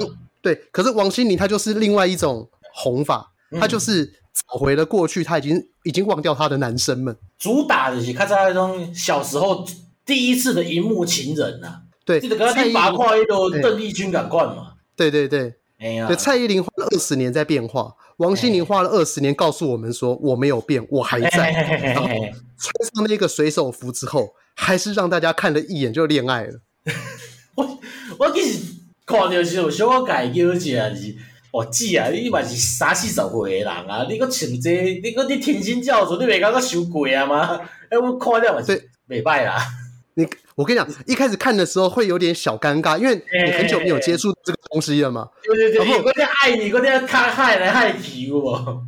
[0.43, 7.17] 对，可是王心凌她就是另外一种红法，她就是找回了过去，她已经已经忘掉她的男生们。
[7.39, 9.67] 主打的是看在那种小时候
[10.05, 11.81] 第一次的荧幕情人呐、啊。
[12.05, 14.75] 对，记得刚刚你八块一都邓丽君感冠嘛？
[14.95, 21.51] 对对对，对蔡依林花了二十年在变化，王心凌花了二十年告诉我们说我没有变，我还在。
[21.83, 26.61] 然后穿上那个水手服之后，还是让大家看了一眼就恋爱了。
[27.57, 27.79] 我
[28.19, 31.15] 我其实看到时候小我改叫一下是，
[31.51, 37.61] 我姐啊，你嘛是三四十岁的人啊，你个穿这，你个你天生教主，你袂感觉伤贵啊吗？
[37.91, 39.63] 哎，我看了嘛是袂歹啦。
[40.15, 40.27] 你
[40.57, 45.29] 我跟你讲，一开始看的时候会有点小尴尬，因为你很久没有接触这个东西了嘛。
[45.43, 48.86] 对对对，我在爱你，我在看害来害去我，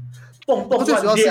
[0.48, 1.24] 蹦蹦最主要是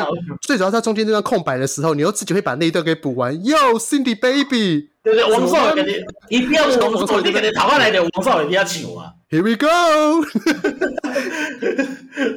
[0.44, 3.36] 最主要在中间那段空白的时候，你又自己会把那一段给补完。
[3.44, 6.72] Yo Cindy Baby，对对，王少伟，一定要王
[7.08, 9.12] 少伟，你跟你讨来的王少伟一定要请啊。
[9.32, 9.68] Here we go。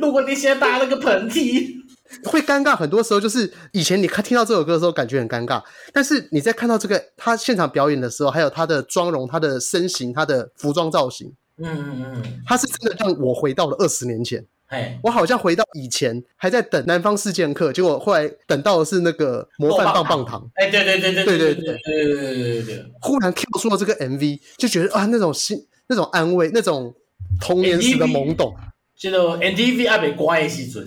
[0.00, 1.78] 如果你现在打了个喷嚏。
[2.24, 5.62] 会尴尬，很多时候就是以前你看听到这首歌的时候感觉很尴尬，
[5.92, 22.62] 但是你在看到这个他现场表演的时候，还有他的妆容、他的身形、他的服装造型，嗯嗯嗯，他是真的让我回到了二十年前，哎，我好像回到以前还在等南方四剑客，结果后来等到的是那个模范棒棒糖，哎，对对对对对对对对对对。
[22.62, 26.94] 对，忽然跳出了这个 MV，就觉得啊那种心、那种安慰、那种
[27.40, 28.54] 童年时的懵懂，
[28.96, 30.86] 这个 NTV 还没关的时阵。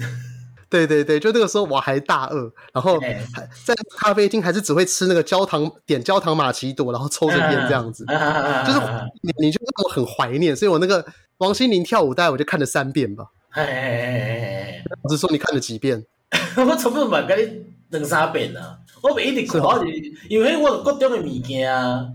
[0.70, 8.80] 对对对，就那个时候我还大二，然后还在咖啡厅，还是只会吃那个焦糖点焦糖玛奇朵，然后抽着烟这样子，就是
[9.22, 11.06] 你你就让我很怀念，所以我那个
[11.40, 13.26] 王心凌跳舞大概我就看了三遍吧。
[15.04, 16.04] 我是说你看了几遍？
[16.58, 19.62] 我差不多嘛，跟你两三遍啊，我每一直看，
[20.30, 22.08] 因为我各种的物件啊。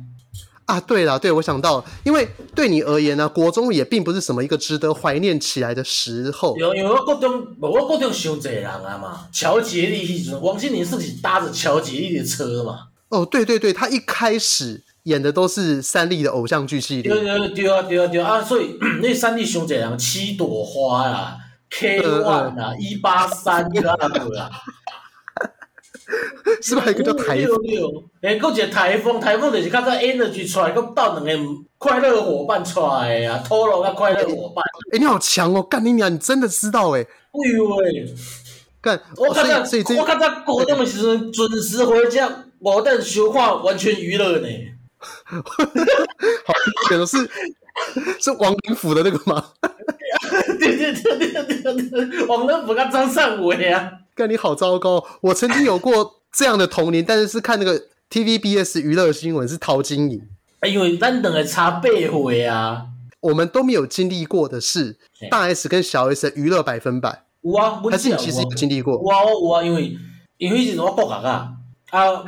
[0.67, 6.55] 啊，对了，对，我想到，因为对你而言呢、啊，国中也并不是什么一个值得怀念起来的时候。
[6.59, 9.29] 有，因为我国中，我国中伤济人啊嘛。
[9.33, 12.89] 乔杰利迄阵，王心凌是不是搭着乔杰利的车嘛？
[13.09, 17.13] 哦，对对对，他一开始演的都是三立的偶像剧系列。
[17.13, 21.39] 对对对啊对啊对啊，啊，所以 那三立伤济人，七朵花啦
[21.71, 24.51] ，K One 啊，一八三啦，对啦。
[26.63, 27.57] 是不是还有一个叫台风？
[28.23, 34.65] 诶，搁一个台风，台风就是较早 energy 出来，搁到两个快乐伙伴出来啊，拖罗个快乐伙伴。
[34.93, 35.63] 诶、欸，你好强哦！
[35.63, 37.03] 干你娘，你真的知道诶。
[37.03, 38.15] 哎呦喂！
[38.81, 39.59] 干，我刚才
[39.99, 44.49] 我刚才高中的时阵准时回家，我等收看完全娱乐呢。
[45.29, 46.55] 好，
[46.89, 47.19] 可能是
[48.19, 49.53] 是王仁甫的那个吗？
[50.59, 53.93] 对对对对对对，王仁甫跟张善伟啊。
[54.15, 55.05] 干你好糟糕！
[55.21, 60.21] 我曾经有过这样的童年，但是是看那个 TVBS 娱乐新闻，是陶晶莹。
[60.61, 62.87] 哎呦，咱等个差八回啊！
[63.21, 64.97] 我们都没有经历过的是
[65.31, 67.25] 大 S 跟小 S 的娱乐百分百。
[67.43, 68.95] 有啊，还是你其实有经历过？
[68.95, 69.97] 有啊，有啊，因为
[70.39, 71.53] 因为是我国家啊，
[71.91, 72.25] 啊，我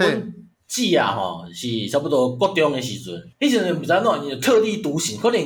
[0.71, 5.41] 姐啊，吼是差不多国中的时阵，迄阵不知道哪，特立独行，可能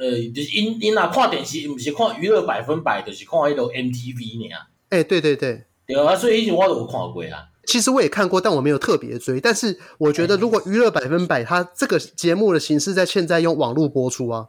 [0.00, 4.56] 呃，就是因因啊看电视，不是看娱乐百分百，就是看迄个 MTV 呢。
[4.88, 5.64] 哎，对对对。
[5.86, 7.50] 对啊，所以以前我都有看过啊。
[7.66, 9.38] 其实我也看过，但我没有特别追。
[9.38, 14.48] 但是我觉得，如果娱乐百分百它这个节目的形式在现在用网络播出啊，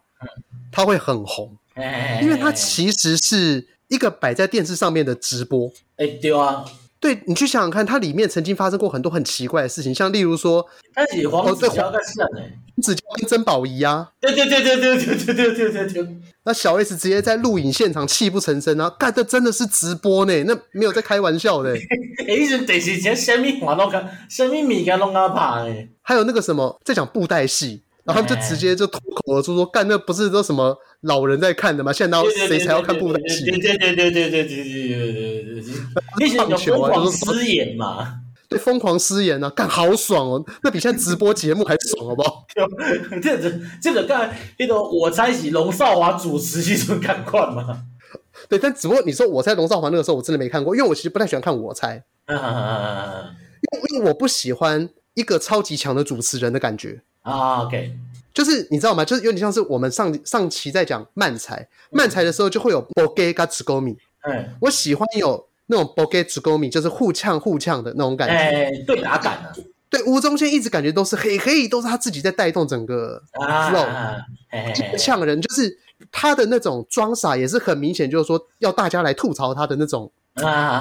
[0.72, 1.58] 它会很红，
[2.22, 5.72] 因为它其实是一个摆在电视上面的直播。
[5.98, 6.66] 哎，对啊，
[7.00, 12.02] 对，你去想想看，它里面曾经发生过很多很奇怪的事情，像例如说，但是黄子佼跟
[12.82, 16.18] 子佼跟曾宝仪啊，对对对对对对对对对对。
[16.44, 18.90] 那小 S 直接在录影现场泣不成声啊！
[19.00, 21.72] 干，这真的是直播呢，那没有在开玩笑的。
[22.28, 25.90] 哎，以前电视前什么话都看，什么物件拢阿拍诶。
[26.02, 31.92] 还有那个什么，在讲布袋戏，然后就直接就脱口而出说：“干，那不是都什么老人在看的吗？
[31.92, 36.26] 现在谁才要看布袋戏？”对对对对对对对对对对对对。
[36.26, 38.20] 以前有疯狂失言嘛？
[38.48, 40.46] 对，疯狂失言啊，干好爽哦！
[40.62, 42.46] 那比现在直播节目还爽，好不好？
[43.24, 47.82] 这个这个刚才那个我猜是龙少华主持一种感官嘛？
[48.48, 53.32] 对，但只不过你说我猜龙少华那个时候我真的没看过，因为我其实不太喜欢看我猜，啊啊啊啊、
[53.74, 57.66] 因为因为我不喜欢一个超级强的主持人的感觉啊。
[57.66, 57.94] OK，
[58.34, 59.04] 就是你知道吗？
[59.04, 63.98] 就是有点像是我们上上期在讲慢才，慢才的时候就会有波给跟直勾米。
[64.22, 65.48] 嗯，我喜欢有。
[65.68, 69.52] 那种 boge z g o m i 就是互呛互呛的那种感觉，哎，对打感啊。
[69.90, 73.88] 对，吴宗宪一直感觉都是嘿嘿，都是他自己在带动整个 flow，
[74.96, 75.76] 呛人就是
[76.12, 80.12] 他的那种装傻也是很明显，就是说要大家来吐槽他的那种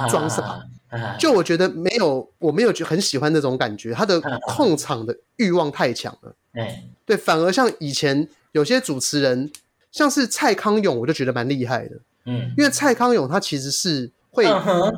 [0.07, 0.61] 装傻。
[1.19, 6.35] 就我觉得没有，我没有就很喜欢那种感觉，他的 控场的欲望太强了。
[6.53, 9.51] 哎，对，反而像以前有些主持人。
[9.91, 11.95] 像是蔡康永，我就觉得蛮厉害的。
[12.25, 14.93] 嗯，因为蔡康永他其实是会让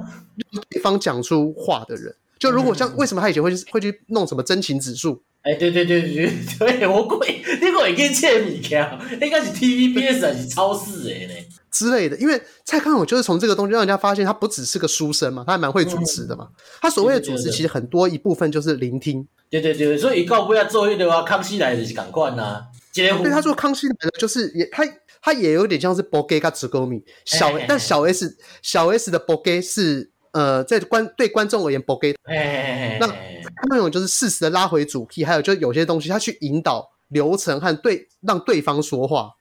[0.71, 2.11] 对方讲出话的人。
[2.39, 5.21] 就如果像为什么他以前会会去弄什么真情指数？
[5.43, 8.75] 哎，对对对对对，我贵，你可以跟切米克，
[9.21, 11.33] 应该是 TVBS 还是超市的呢
[11.77, 12.17] 之类的。
[12.17, 16.47] 因为蔡康永就是从这个东西让人家发现他不只是个书生嘛，他还蛮会主持的嘛。
[16.81, 19.27] 他所谓的主持其实很多一部分就是聆听。
[19.49, 22.65] 对对对，所以到尾要做那个话，康熙来的就是赶快呐。
[22.93, 24.83] 对，他说康熙来了就是也他
[25.21, 30.11] 他也有点像是波给跟直勾米小，但小 S 小 S 的波给是。
[30.33, 32.97] 呃，在观对观众而言，b o g a。
[32.99, 39.31] 那他们有就是适时的拉回主题，还有就有些东西，他去引导流程和对让对方说话。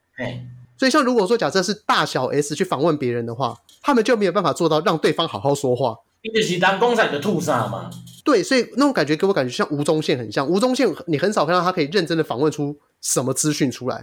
[0.79, 5.97] 所以像如果说假设是大小 S 去访问别人的话，他们就没有办法做到让对方好好说话。
[6.23, 7.89] 你就是当公仔的吐沙嘛。
[8.25, 10.47] 对，所以那种感觉给我感觉像吴宗宪很像。
[10.47, 14.03] 吴宗宪你很少看到他可以认真的访问出什么资讯出来。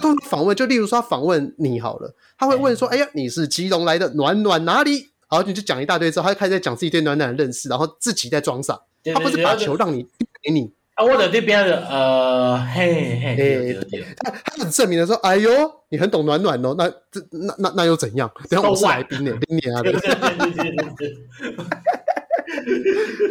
[0.00, 8.80] 都访问，就例如说他访问你好了，他会问说：“哎呀，你是基隆来的，暖暖哪里？”然后你就讲一大堆之后，他就开始在讲自己对暖暖的认识，然后自己在装傻。
[9.12, 10.06] 他不是把球让你
[10.42, 13.78] 给你啊，我的这边的呃，嘿嘿，
[14.16, 15.48] 他他很证明的说：“哎呦，
[15.90, 18.28] 你很懂暖暖哦。”那这那那那又怎样？
[18.50, 19.82] 等下我是来宾呢， 零年啊。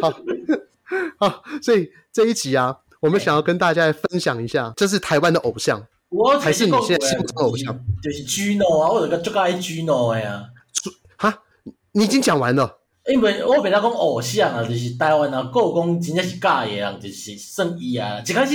[0.00, 0.18] 好
[1.28, 5.86] 好，所以这一集啊，我们想要跟大家来分享一下，这是台湾的偶像。
[6.08, 10.42] 我还是你现在心目中的偶像，就是 Gino 啊，我有个最爱 Gino 的呀。
[11.18, 11.42] 哈，
[11.92, 12.77] 你已经讲完了。
[13.08, 18.22] 因为我别他讲偶像啊，就是台湾啊，个讲真正是假的人，就是算伊啊。
[18.26, 18.54] 一开始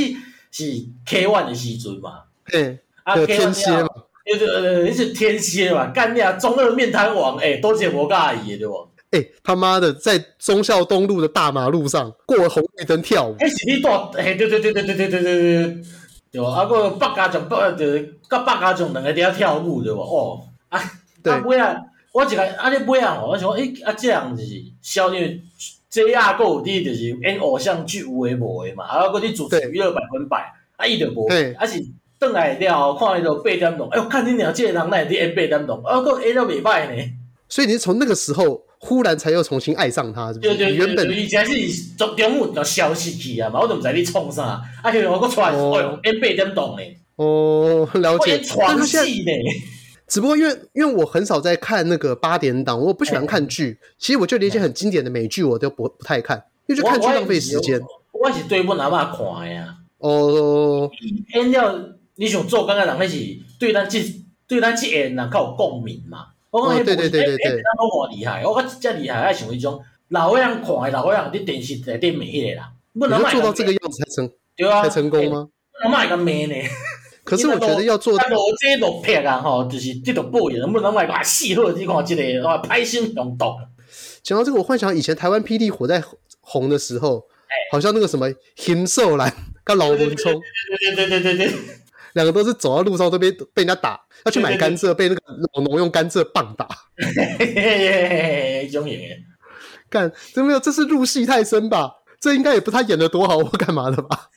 [0.52, 0.64] 是
[1.06, 3.90] K One 的时阵嘛，嘿，啊天蝎嘛，
[4.26, 8.88] 对对对，你是天蝎嘛，干你啊，中二面瘫王，哎，都是无假伊的对不？
[9.12, 15.22] 哎，他妈的，在忠孝东路的大马路上过红绿灯跳舞，哎，是你大，哎，对对对对对对对对。
[15.22, 15.78] 对
[16.32, 20.00] 对啊，个北家将北就是甲北家将两个在遐跳舞对无？
[20.00, 20.80] 哦，啊，
[21.26, 21.76] 啊尾啊，
[22.14, 24.50] 我一个啊，你买啊，我想讲，诶，啊，这样就是
[24.82, 25.42] 小女
[25.92, 31.84] JR 个有滴就是演偶像剧有诶无诶嘛，啊，个你主持娱乐百分百，啊，伊就无，啊是
[32.18, 37.04] 转来了后看伊就八点钟，哎呦，看你俩这个人会伫演八点钟，啊，个演了袂歹呢。
[37.50, 38.64] 所以你是从那个时候。
[38.86, 40.56] 忽然才又重新爱上他，是不是？
[40.56, 46.84] 对对对，原本以前是中中午就消失去啊嘛，我都毋知你创啥，啊，现在我出来，哎呦，演八点档呢。
[47.16, 48.42] 哦，了解。
[48.42, 49.32] 床戏呢？
[50.14, 53.80] 只不过因为因为我很少在看那个八点档，我不喜欢看剧。
[53.98, 57.82] 其实我就连一些很经典的美剧我都不不太看，因为就看剧浪费时间。
[58.12, 59.76] 我是对不哪怕看的呀。
[59.98, 60.88] 哦。
[61.34, 63.18] 演了，你想做刚刚人那是
[63.58, 64.00] 对咱这
[64.46, 66.28] 对咱这演人较有共鸣嘛？
[66.52, 72.72] 我讲，对对对对对，我讲厉害，我讲真厉害，爱像迄种老岁仔看的，老岁仔伫电视内底骂迄个啦。
[73.00, 75.50] 不能做到这个样子才成，对啊，才成功吗？
[75.84, 76.56] 我卖个骂呢。
[77.24, 78.24] 可是我觉得要做到。
[78.30, 83.56] 我这都拍啊，吼，就是这都播，能不能来把戏，或者你看这个，哇，拍心动动。
[84.22, 86.04] 讲到这个，我幻想以前台湾霹雳火在
[86.42, 87.26] 红的时候，
[87.72, 89.34] 好像那个什么金秀兰
[89.64, 91.60] 跟老文聪，对对对对对对。
[92.14, 95.22] 两个都是走到路上都被被人家打，要去买甘蔗，被那个
[95.54, 96.68] 老农用甘蔗棒打。
[98.72, 99.18] 中演员，
[99.90, 101.92] 干，这没有，这是入戏太深吧？
[102.20, 104.30] 这应该也不他演的多好或干嘛的吧？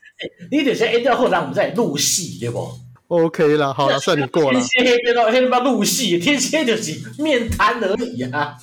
[0.51, 2.69] 你得先 A 掉后，让我们再入戏，对不
[3.07, 4.59] ？OK 了，好了，算你过了。
[4.59, 8.55] 天蝎变到黑他妈入戏，天蝎就是面瘫而已啊。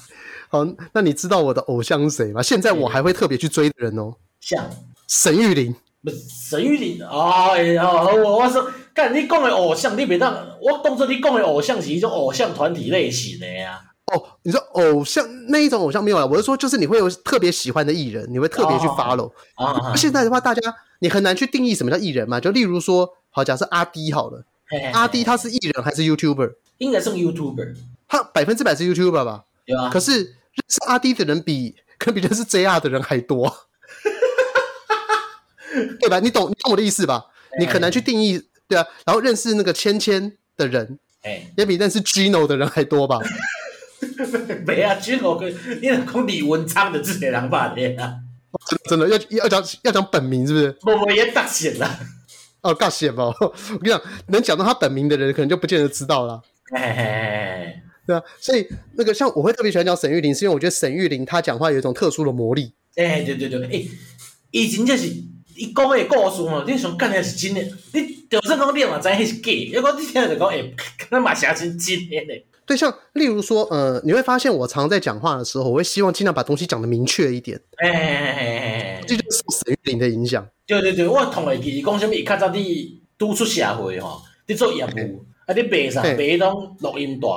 [0.49, 2.43] 好，那你知道我的偶像是谁吗？
[2.43, 4.69] 现在我还会特别去追的人哦，像
[5.09, 5.75] 沈玉琳。
[6.03, 8.71] 不是沈玉琳哎呀，我我说。
[8.93, 13.81] 干，你讲的偶像，你别当我当作你讲的偶像是一种偶像团体类型的呀。
[14.13, 19.33] 哦，你说偶像那一种偶像没有了，我是说，就是你会有特别喜欢的艺人，你会特别去 follow。
[19.55, 20.61] 啊，现在的话，大家
[20.99, 22.39] 你很难去定义什么叫艺人嘛？
[22.39, 24.45] 就例如说，好，假设阿 D 好了，
[24.93, 26.55] 阿 D 他是艺人还是 YouTuber？
[26.79, 29.45] 应该是 YouTuber，他百分之百是 YouTuber 吧？
[29.65, 29.89] 对啊。
[29.91, 33.51] 可是认识阿 D 的人比可比认识 JR 的人还多，
[36.01, 36.21] 对吧？
[36.21, 37.25] 你懂你懂我的意思吧？
[37.59, 38.43] 你很难去定义。
[38.67, 43.19] 对啊，然后认识那个芊芊的人，哎，也比认识 Gino 的人还多吧？
[44.67, 45.51] 没啊，Gino 跟
[45.81, 47.75] 你讲李文昌的这些人吧？
[47.75, 48.17] 的啊，
[48.89, 50.77] 真的要要讲要讲本名是不是？
[50.83, 51.99] 我我也大写了，
[52.63, 53.25] 哦，大写吧。
[53.41, 56.43] 我跟你讲，能讲到他本名的人，可能就不见得知道了。
[56.75, 62.73] 哎，对啊，所以那个像我会特别喜欢讲沈玉琳，是因为我觉得沈玉琳她讲话有一种特殊的魔力。
[62.97, 63.85] 哎，对对对，哎，
[64.51, 65.09] 以前就是。
[65.57, 67.63] 伊讲的故事吼，你想干的是真的，
[67.93, 70.75] 你就算讲你嘛知迄是假，如果你听就讲诶，
[71.13, 72.45] 那嘛写真真的嘞。
[72.67, 77.61] 对，像例如说，呃，你会发现我常在讲话的时候，我会希望尽量把东西讲的明确一点。
[77.77, 80.47] 哎哎哎哎哎，这就是沈玉玲的影响。
[80.67, 82.15] 对对对，我同会记，讲什么？
[82.15, 86.03] 伊较早你拄出社会吼，你做业务，啊，你卖啥？
[86.03, 87.29] 卖迄种录音带，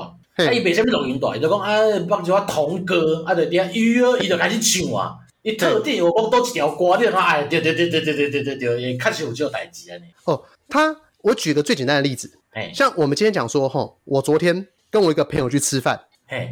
[0.45, 1.35] 啊，伊卖啥物录音带？
[1.35, 1.73] 伊就讲啊，
[2.07, 5.15] 帮助我童歌，啊，就底下鱼儿，伊就开始唱啊。
[5.43, 10.05] 伊特定有讲多一条歌，你就讲哎，对对对对对对对对对，也确实有这个代志安尼。
[10.25, 12.31] 哦，他，我举个最简单的例子，
[12.73, 15.99] 像我们今天讲说，吼，我昨天跟我一个朋友去吃饭，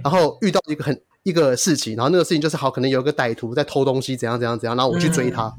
[0.03, 5.53] 然后遇到一个很一个事情，然后那个事情就是好，可能有一个歹徒在偷东西，怎样怎样怎样，然后我去追他。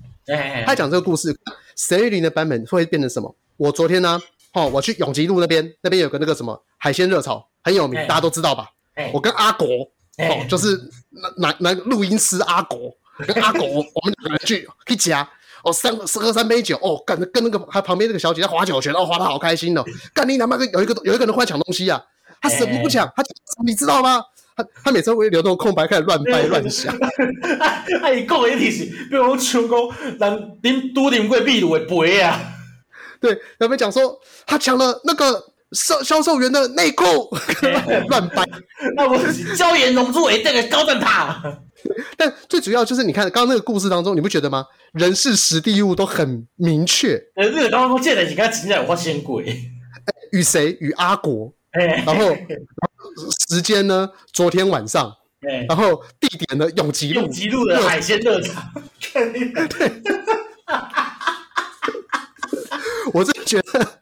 [0.64, 1.36] 他讲这个故事，
[1.76, 3.34] 沈玉琳的版本会变成什么？
[3.56, 4.20] 我昨天呢？
[4.54, 8.70] 哦，我去永吉路那边，那边有个那个什么海鲜热炒，很有名，大家都知道吧？
[9.12, 10.80] 我跟阿国，哦，就是
[11.36, 12.90] 男男录音师阿国，
[13.26, 15.28] 跟阿国， 我们两个人去一家，
[15.62, 19.84] 哦，三喝三杯酒，哦，跟跟那个他旁边那个小姐在划酒拳，哦，划得好开心哦。
[20.14, 22.02] 干你他妈个有一个有一个人过来抢东西啊，
[22.40, 23.22] 他死不抢，他
[23.64, 24.22] 你知道吗？
[24.56, 26.96] 他他每次会留那种空白，开始乱掰乱想。
[28.00, 29.78] 他一讲的意思，比如像讲
[30.18, 32.40] 人啉拄啉过秘鲁的杯啊。
[33.20, 37.04] 对，有没有讲说他抢了那个销销售员的内裤，
[38.08, 38.44] 乱掰。
[38.96, 39.18] 那我
[39.54, 41.58] 椒盐龙珠诶，这个高蛋挞。
[42.16, 44.64] 但最主要就是你看刚刚那个故事当中，你不觉得吗？
[44.92, 47.22] 人事实地物都很明确。
[47.36, 49.70] 呃，这个刚刚见了，你看今天有发现鬼。
[50.32, 50.76] 与谁？
[50.80, 51.52] 与阿国。
[51.76, 52.36] 然后
[53.48, 54.10] 时间呢？
[54.32, 55.12] 昨天晚上。
[55.68, 56.68] 然后地点呢？
[56.76, 57.20] 永吉路。
[57.20, 58.60] 永吉路的海鲜热炒。
[59.12, 59.92] 对。
[63.12, 64.00] 我真的觉得，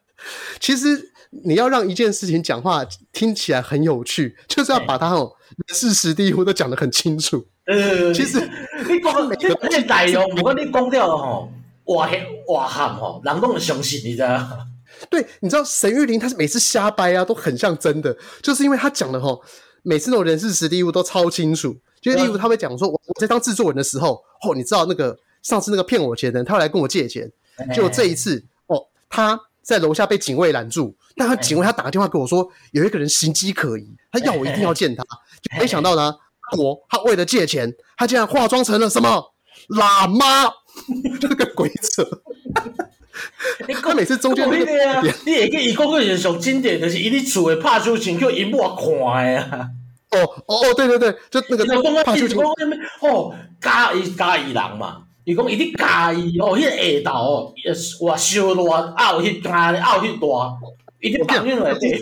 [0.59, 1.12] 其实
[1.45, 5.31] 你要让一件事情讲话听起来很有趣，就是要把它哦
[5.66, 7.47] 人事实地物都讲得很清楚。
[7.66, 8.41] 呃，其实
[8.89, 9.49] 你讲每个
[9.81, 11.53] 内容，如果你讲掉了吼，
[11.85, 14.66] 哇嘿哇喊吼，人都很相信，你知道？
[15.14, 19.40] 对，你知道沈玉琳她是每次瞎掰啊，都很像真的，就是因为她讲的吼，
[19.82, 21.76] 每次那种人事实地物都超清楚。
[22.00, 27.30] 就例如他会讲说，我我在当制作人的时候，哦，你知道那个上次那个骗我钱的人，他会来跟我借钱，
[27.74, 28.76] 就这一次哦。
[29.08, 35.02] 他在楼下被警卫拦住，但他警卫他打个电话给我说，有一个人形迹可疑，他要我一定要见他。
[35.40, 36.14] 就没想到呢，
[36.58, 39.32] 我他为了借钱，他竟然化妆成了什么
[39.68, 40.52] 喇嘛，
[41.18, 42.06] 这个鬼扯。
[43.82, 49.68] 他每次中间那个，你也可以讲个人上经典，就是伊咧厝诶拍手请叫荧幕看诶啊。
[50.10, 52.38] 哦哦对对对，就那个拍手请。
[52.40, 55.02] 哦，嘉义嘉义人嘛。
[55.24, 56.70] 伊讲伊伫家己哦，迄个
[57.02, 57.54] 下头哦，
[58.02, 60.58] 哇，烧热，啊有迄大，啊有迄大，
[61.00, 61.98] 伊伫房间内底。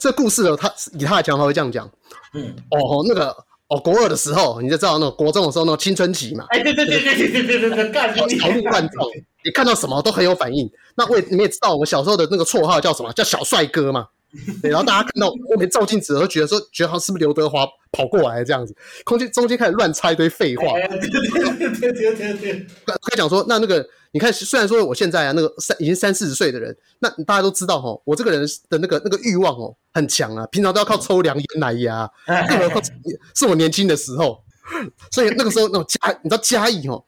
[0.00, 1.86] 这故事哦，他以他的讲法会这样讲。
[2.32, 3.36] 嗯，哦，那个
[3.68, 6.44] 哦，国二的时候，你就知道那个国中的时候，那个青春期嘛。
[6.50, 8.38] 哎，对对对对对对对对对，干你！
[8.38, 9.08] 豪怒万状，
[9.44, 10.70] 你看到什么都很有反应。
[10.96, 13.12] 那我也你也知道，我们小时候的那个绰号叫什么？
[13.12, 14.06] 叫小帅哥嘛。
[14.62, 18.74] 对，然后大家看到后面照镜子，都觉得说，觉得好像是不是刘德华跑过来这样子？
[19.04, 20.72] 空间中间开始乱插一堆废话。
[20.72, 22.66] 对对对对对对。
[22.86, 32.10] 他讲说，那那个你看，虽然说我现在啊，那个三已经三四十岁的人，那大家都知道哈，我这个人的那个那个欲望哦很强啊，平常都要靠抽凉烟来压，
[32.48, 32.82] 更何况
[33.34, 34.42] 是我年轻的时候。
[35.12, 37.02] 所以那个时候那种嘉，你知道嘉义哦，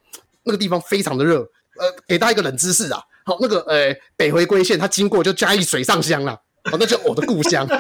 [0.45, 1.41] 那个地方非常的热。
[1.81, 6.41] 呃，给大家一个冷知识啊，好，那个呃北回归线它经过就嘉义水上乡了。
[6.73, 7.66] 哦，那就我的故乡。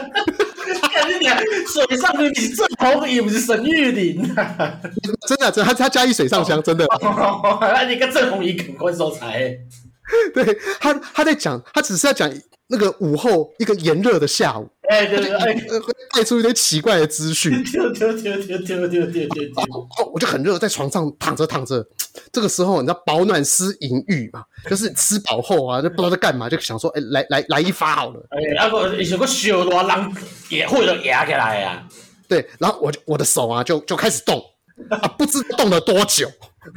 [1.68, 4.80] 水上的你正红也不是沈玉琳啊！
[5.26, 6.86] 真的，真他他嘉义水上乡，真的。
[7.60, 9.56] 那你跟郑红怡赶快收财。
[10.34, 12.30] 对他，他在讲，他只是在讲。
[12.70, 17.50] 那个午后，一个炎热的下午，哎，对对对，会带出一堆奇怪的资讯。
[17.64, 19.46] 对对对对对对对对。
[19.72, 21.82] 哦，我就很热，在床上躺着躺着。
[22.32, 24.42] 这个时候，你知道保暖思淫欲嘛？
[24.68, 28.20] 就是吃饱后啊，就不知道在干嘛，就想说，哎，来来来一发好了。
[28.30, 30.12] 哎，那个有个小的人
[30.48, 31.86] 也会都压起来呀。
[32.28, 34.42] 对，然后我就我的手啊，就就开始动，
[34.90, 36.28] 啊，不知动了多久。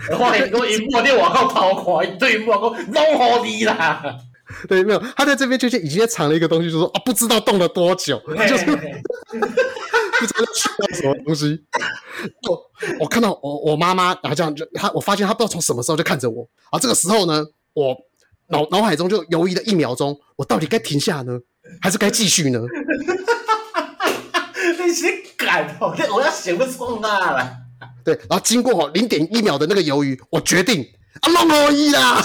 [0.10, 4.04] 我我一摸电话靠掏开，对，我讲弄好你啦。
[4.68, 8.66] 对，没有，他在这边就是已经在藏了一个东西，就说啊，不知道动了多久，就是
[9.36, 11.64] 不知道去到什么东西。
[12.48, 12.62] 我
[13.00, 16.48] 我看到我我妈妈，然后这样就他，我发现他不知道从什么时候就看着我。
[16.70, 17.96] 啊，这个时候呢，我
[18.50, 21.40] 脑脑海中就犹豫了一秒钟，我到底该停下呢，
[21.82, 22.60] 还是该继续呢？
[24.86, 25.06] 你是
[25.38, 25.78] 敢？
[25.80, 27.52] 我我要写不出那了。
[28.04, 30.86] 对，然后经过零点一秒的那个犹豫，我决定
[31.22, 32.22] 啊，弄可以啦。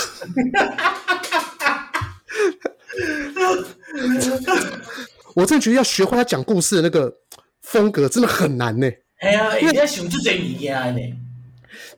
[5.34, 7.14] 我真的觉得要学会他讲故事的那个
[7.62, 8.90] 风格真的很难呢。
[9.18, 11.01] 哎呀，因为要想出这物件呢，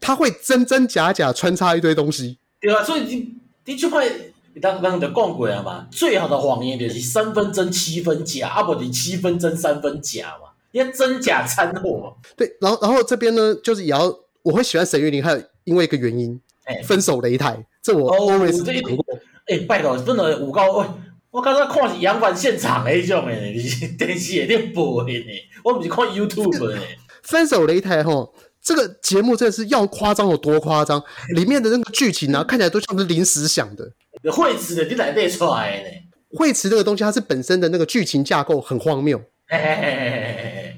[0.01, 2.39] 他会真真假假穿插一堆东西。
[2.61, 3.35] 对啊，所以你
[3.65, 12.17] 你就会刚刚就讲过了嘛，最好的谎言就是三分真七分假，啊不，你七分真三分假嘛，因为真假掺和。
[12.37, 16.41] 对，然后然后这边呢，就是也要我会喜欢沈玉琳，还有因为一个原因，
[16.85, 19.05] 分手擂台，这我 always 讲过。
[19.49, 20.87] 哎、欸，拜托，真的有够喂，
[21.31, 23.55] 我刚才看是扬帆现场的那种诶，
[23.99, 25.27] 电视里面播的呢。
[25.65, 26.79] 我不是看 YouTube 的。
[27.23, 31.03] 分手擂台吼，这个节目真的是要夸张有多夸张，
[31.35, 33.91] 里面的那个剧情啊，看起来都像是临时想的。
[34.31, 35.95] 会词的你哪得出来的呢？
[36.37, 39.19] 会词这个东西，它是本身的那个剧情架构很荒谬。
[39.47, 40.77] 嘿嘿嘿嘿嘿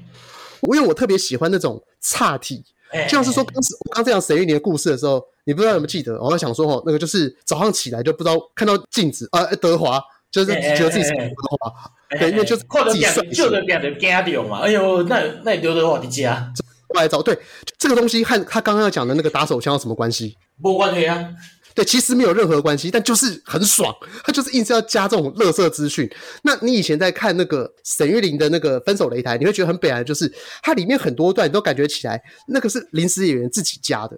[0.61, 2.63] 我因为我特别喜欢那种岔题，
[3.03, 6.21] 就像是说当时我刚这样沈玉琳的故事的时候，你不知道有没有记得？
[6.21, 10.01] 我在想说哦，那个就是早上起来就不知道看到镜子啊，德华。
[10.31, 14.59] 就是觉得自己是刘德华，对，因为就是自己帅，就得变得加掉嘛。
[14.59, 16.49] 哎呦，那那刘德华的家
[16.87, 17.37] 过来找，对，
[17.77, 20.37] 这个东西和他刚刚要讲的那个打手枪有什么关系？
[20.55, 21.31] 没关系啊，
[21.75, 26.09] 对，其实没有任何关系，但就是很爽，他就是硬是要加这种垃圾资讯。
[26.43, 30.31] 那你以前在看那个沈玉琳的那个分手擂台，你会觉得很北来，就是
[30.63, 34.17] 它里面很多段你都感觉起来那个是临时演员自己加的。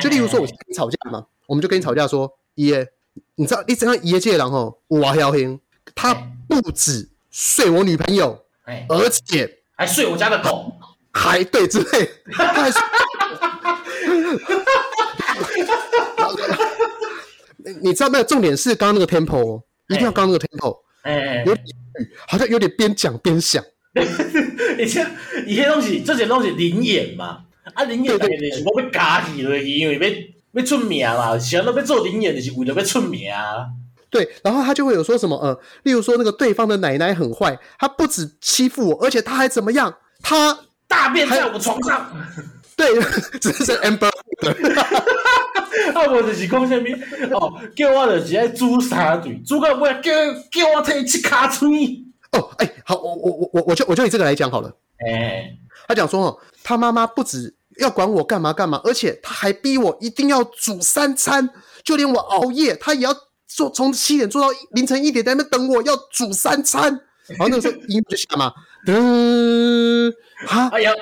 [0.00, 2.88] 就例如说，我跟你吵架嘛，我们就跟你吵架说，爷。
[3.36, 4.80] 你知道你怎样爷借狼吼？
[4.88, 5.60] 我要听，
[5.94, 6.12] 他
[6.48, 10.72] 不止睡我女朋友，欸、而且还睡我家的狗，
[11.12, 12.82] 还对之类，他还睡。
[17.80, 18.24] 你知道没有？
[18.24, 21.56] 重点是刚刚那个 tempo，、欸、一定要刚刚那个 tempo，哎，有
[22.26, 23.64] 好像有点边讲边想。
[24.78, 25.08] 以前
[25.46, 30.34] 以前东西这些东西灵眼嘛，啊临演的是我被加起了，因为要。
[30.54, 33.66] 要出名嘛，想到要做临演的是为了要出名啊。
[34.08, 39.92] 对，然后他就会有说什么，呃，例如说那个对方的奶奶很坏，他不止欺负我，而且他还怎么样？
[40.22, 40.56] 他
[40.86, 42.08] 大便在我床上。
[42.76, 42.86] 对，
[43.42, 44.06] 只是 Amber。
[45.92, 46.86] 啊，我就是讲什么？
[47.36, 50.12] 哦，叫我就是爱煮三顿，煮到尾叫
[50.52, 51.68] 叫我替吃卡嘴。
[52.30, 54.72] 哦，哎，好，我我我我我就我就以这个来讲好了。
[55.04, 57.56] 哎、欸，他讲说哦，他妈妈不止。
[57.80, 61.50] 要管我干嘛干嘛，而且他还逼我一定要煮三餐，
[61.82, 63.12] 就连我熬夜，他也要
[63.48, 66.84] 做，从七点做到凌晨一点，在那边等我要煮三餐。
[67.30, 68.52] 然后那个时候音乐就响嘛，
[68.86, 70.14] 噔，
[70.46, 70.92] 哈，哎呀，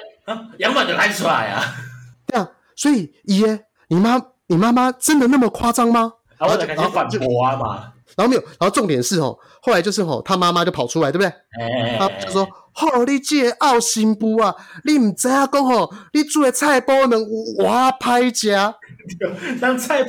[0.56, 1.62] 杨满就开出来啊，
[2.26, 6.10] 对啊，所以爷，你妈你妈妈真的那么夸张吗？
[6.38, 11.28] 然后就开始反驳啊嘛，然后没有，然后重点是哦，后来就是哦，他妈妈就跑出来，对不对？
[11.60, 12.46] 哎，他就说。
[12.74, 14.56] 吼、哦，你这个后生妇啊，
[14.86, 17.26] 你唔知啊讲吼，你煮的菜包能有
[17.62, 18.48] 偌歹食。
[19.60, 20.00] 人菜，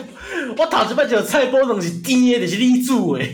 [0.57, 3.25] 我头一摆就菜包能是甜的，就是你煮的。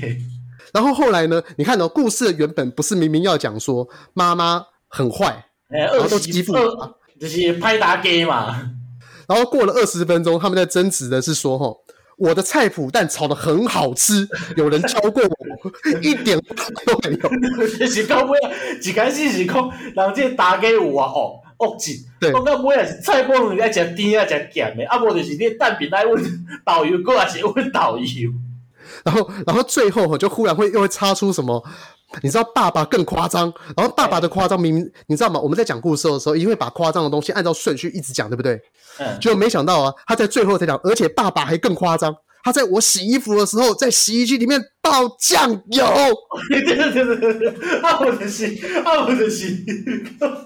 [0.74, 1.40] 然后后来呢？
[1.58, 6.54] 你看哦，故事的原本不是明明要讲说妈妈很坏，欸、然后都欺负，
[7.22, 8.60] 就是拍打给嘛。
[9.28, 11.78] 然后过了二十分钟，他们在争执的是说吼。
[12.20, 16.38] 我的菜脯蛋炒的很好吃，有人教过我，一点
[16.86, 17.30] 都没有。
[17.88, 18.52] 是讲尾啊，
[18.84, 21.96] 一开始是讲人家打给我啊，哦，恶劲。
[22.20, 26.22] 对，讲到尾啊是菜脯人家食甜啊，食咸的，啊无就是你蛋饼来问
[26.66, 28.30] 导游，过还是问导游。
[29.06, 31.64] 然后，然后最后就忽然会又会插出什么？
[32.22, 35.40] 你知道爸爸更夸张，然后爸爸的夸张明明你知道吗？
[35.40, 38.60] 我们在讲故事的时候，一定会把夸张的东西按照顺序一直讲，对不对？
[38.98, 39.20] 嗯。
[39.20, 45.86] 就没想到啊，他在最后才讲，而且爸爸还更夸张，他在我洗衣服的时候，在洗衣机里面倒酱油。
[46.50, 47.50] 对对对对对，
[47.82, 49.66] 啊我的洗，啊我的洗，
[50.20, 50.46] 啊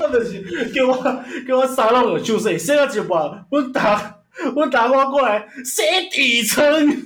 [0.00, 4.20] 我的洗，叫我叫我沙龙有手势，现在就把我打
[4.54, 6.62] 我打我过来写底层。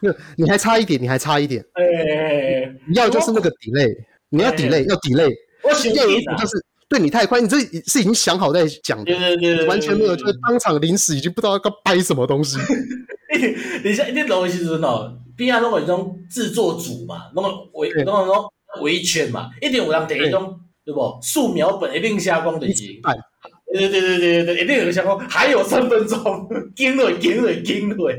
[0.00, 0.34] 哈哈哈哈哈！
[0.36, 1.64] 你还差一点，你还差一点。
[1.74, 3.94] 哎、欸，你要就是那个 delay，
[4.30, 5.32] 你要 delay，、欸、要 delay。
[5.62, 12.58] 我选一个就是对你太快，你这是已经想好在讲的，对对对，对，完全没有，就是当场临时已经不知道该掰什么东西。
[13.84, 18.44] 你像你录的时阵哦，边啊拢有一种制作组嘛，拢围拢拢
[18.82, 21.18] 围圈嘛，一定有人提一种对不？
[21.20, 23.00] 素描本一定下光的机。
[23.70, 28.14] 对对对对对对，一定有人下光，还有三分钟，惊了惊了惊了。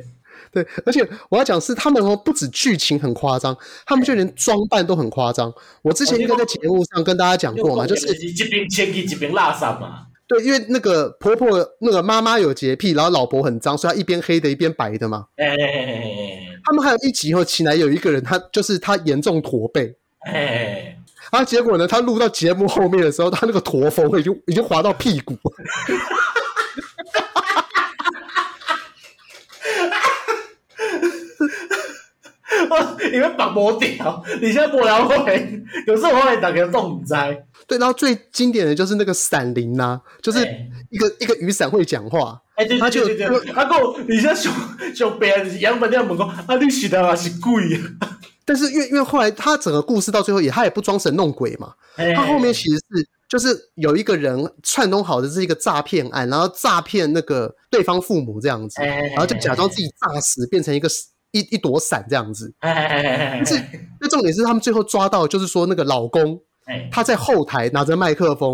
[0.51, 5.53] 对，而且我要讲是他们哦，不止剧情很夸张，他们就连装扮都很夸张。
[5.81, 10.05] 我之前应该在节目上跟大家讲过嘛，就是一边千一边拉萨嘛。
[10.27, 11.49] 对，因为那个婆婆
[11.81, 15.25] 那个妈妈有洁癖，然后老婆很脏，所以她一边黑的一边白的嘛。
[15.37, 15.47] 哎！
[16.63, 19.95] 他们还有一集后，起来有一个人，他就是他严重驼背。
[20.31, 20.95] 哎。
[21.31, 25.35] 然后结果呢，他录到节目后面的时候，他那个驼峰已经已经滑到屁股。
[33.13, 37.45] 因为绑不掉，你现在不了会，有时候我会打个动灾。
[37.67, 40.39] 对，然后最经典的就是那个闪灵呐，就是
[40.89, 42.41] 一个、欸、一个雨伞会讲话。
[42.55, 44.53] 哎、欸，对对对对，他讲你现在上
[44.95, 48.17] 上边杨本亮问讲，啊，你是的还是鬼啊？
[48.43, 60.89] 但是因为因为后来他整个故事到最后也他也不装神弄鬼嘛，欸、他后面其实是就是有一个人串通好的是一个诈骗案，然后诈骗那个对方父母这样子，然后就假装自己诈死，变成一个
[61.31, 62.53] 一一朵伞这样子。
[62.59, 63.61] 但是
[63.99, 66.39] 那重点是他们最后抓到，就是说那个老公
[66.91, 68.51] 他在后台拿着麦克风，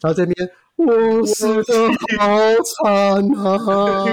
[0.00, 2.26] 然后这边 我死的好
[2.84, 4.04] 惨啊，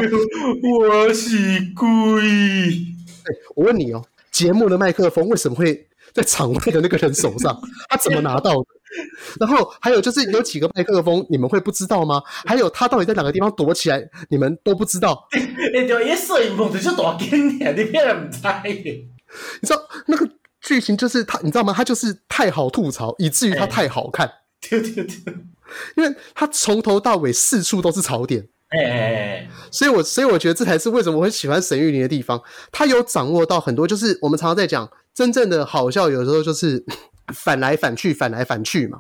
[0.80, 1.86] 我是鬼。
[3.55, 7.59] 我问你哦，节目的麦克风为什么会在场外的那个人手上？
[7.89, 8.66] 他怎么拿到的？
[9.39, 12.22] 然后还有就是有几个麦克风，你们会不知道吗？
[12.46, 15.28] 还有他到底在哪个地方躲起来，你们都不知道。
[15.32, 18.62] 哎，对，一摄影棚就你骗人不猜。
[18.66, 20.30] 你知道那个
[20.62, 21.74] 剧情就是他，你知道吗？
[21.76, 24.32] 他就是太好吐槽，以至于他太好看。
[24.70, 25.34] 对对对，
[25.98, 28.48] 因为他从头到尾四处都是槽点。
[28.70, 32.41] 哎哎哎，所以我所以我觉得这才是为什么我很喜欢沈玉琳的地方。
[32.72, 36.86] 他有掌握到很多，就是我们常常在讲真正的好笑，有时候就是。
[37.28, 38.99] 反来反去，反来反去嘛。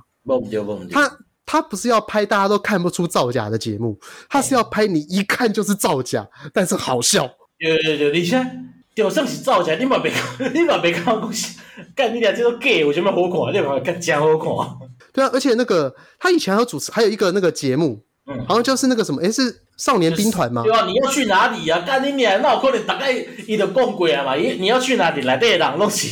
[0.91, 3.99] 他他不是要拍大家都看不出造假的节目，
[4.29, 7.29] 他是要拍你一看就是造假，但是好笑。
[7.57, 10.11] 有有有，你先就算是造假，你嘛别
[10.53, 11.59] 你嘛别看东西，
[11.95, 14.89] 干你俩这个 gay，我觉得好看，你嘛看真好看。
[15.11, 18.05] 对啊，而且那个他以前还有主持，还有一个那个节目。
[18.25, 20.63] 嗯，好像就是那个什么，诶、欸，是少年兵团吗？
[20.63, 21.79] 对啊，你要去哪里啊？
[21.85, 23.11] 干你娘，那有可能大概
[23.47, 24.37] 伊就讲过啊嘛。
[24.37, 25.21] 伊你要去哪里？
[25.23, 26.07] 来这人拢是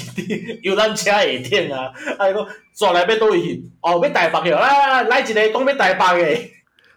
[0.63, 1.91] 游览车下天啊。
[2.17, 3.63] 啊，伊讲抓来要倒位去？
[3.81, 4.49] 哦，要台北去？
[4.51, 6.41] 来来来，一个讲要台北的。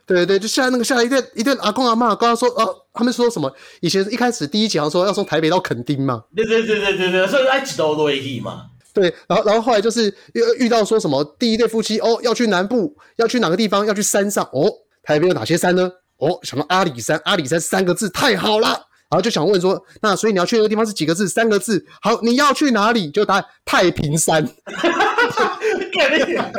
[0.06, 3.50] 对对对，就下来那个下来一对一对阿公阿妈，刚刚说哦，他们说什么？
[3.80, 6.24] 以前一开始第一集好像说要从台北到垦丁嘛。
[6.34, 8.66] 对对对对对对，所以爱一路落去嘛。
[8.92, 13.84] 对，然后然后后来就是遇遇到说什么第一对夫妻哦，要去南部，要去哪个地方？
[13.86, 14.70] 要去山上哦。
[15.02, 15.90] 台北有哪些山呢？
[16.18, 18.68] 哦，想到阿里山，阿里山三个字太好了，
[19.10, 21.28] 然后就想问说，那所以你要去那个地方是几个字？
[21.28, 21.84] 三个字。
[22.00, 23.10] 好，你要去哪里？
[23.10, 24.46] 就答案太平山。
[24.64, 25.60] 哈哈哈！
[25.92, 26.50] 干你啊！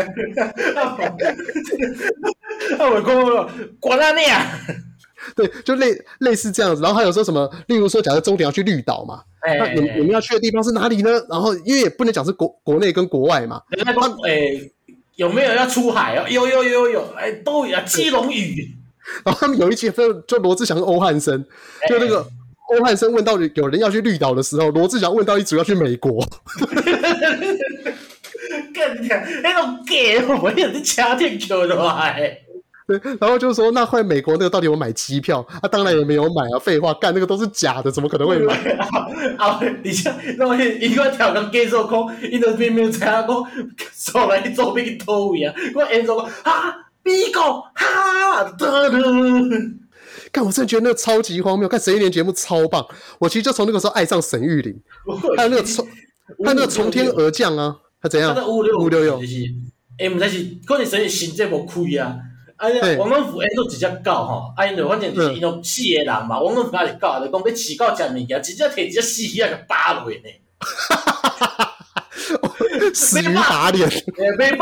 [2.78, 3.49] 啊，我讲
[3.80, 4.45] 关哪里啊？
[5.36, 6.82] 对，就类类似这样子。
[6.82, 7.49] 然后还有说什么？
[7.68, 11.10] 例如说，假设终点要去绿岛嘛，欸、那你你们要去的地方是哪里呢？
[11.30, 13.62] 然后因为也不能讲是国国内跟国外嘛。
[13.70, 14.72] 那诶。
[15.16, 16.26] 有没有要出海哦？
[16.30, 18.70] 有有有有，哎，都有啊，基隆屿。
[19.24, 21.43] 然后他们有一集，就就罗志祥跟欧汉生，
[21.88, 22.26] 就那个
[22.70, 26.26] 欧汉生问到有人要去绿岛的时候，罗志祥问到一组要去美国。
[28.74, 31.66] 更屌，那种 gay，我有点掐进去了，
[32.88, 35.43] 对，然后就说那换美国那个到底有买机票？
[35.49, 38.53] 他、啊、当然也没有买啊，废话，干那个都是假的，怎么可能会买？
[39.38, 43.28] 啊，你像那我一个跳个 gay 做空，伊都明明知影讲，
[43.95, 45.56] 说来做咩去偷位啊？
[45.74, 46.76] 我演说啊，
[47.06, 48.99] 美国哈，得得，
[50.32, 52.84] 干我真的觉得那个超级荒谬，看沈玉琳节目超棒。
[53.20, 54.76] 我其实就从那个时候爱上沈玉琳，
[55.38, 55.86] 还有那个从，
[56.43, 58.34] 还有那个从天而降啊，他怎样？
[58.49, 59.22] 五六五六六，
[59.99, 62.18] 哎，唔知是可能沈玉新节无开啊。
[62.58, 70.26] 哎呀，王文福因做一只狗吼，啊因就反正就是因种死个人嘛，王文福也是狗，就讲要饲狗食物件，直接摕一只死鱼个扒落去呢。
[72.96, 74.58] 死鱼打脸，诶，买肉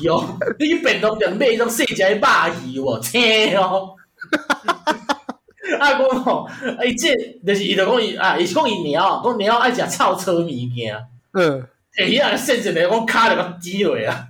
[0.00, 2.18] 鱼哦， 你去便当店买迄种细只的肉
[2.66, 3.94] 鱼哦，青哦。
[5.78, 6.48] 啊讲吼，
[6.84, 7.14] 伊这
[7.46, 10.96] 就是伊就讲伊啊，伊是讲伊猫，讲猫爱食臭臭物件。
[11.32, 11.62] 嗯，
[11.98, 14.28] 诶，遐个甚至来讲卡着个鸡尾啊。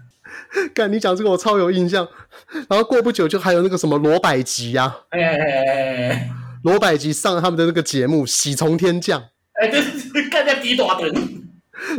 [0.74, 2.06] 干，你讲这个我超有印象，
[2.68, 6.30] 然后过不久就还有那个什么罗百吉呀、啊，哎哎哎哎，
[6.62, 9.20] 罗百吉上了他们的那个节目《喜从天降》，
[9.60, 11.12] 哎对，干在底大墩，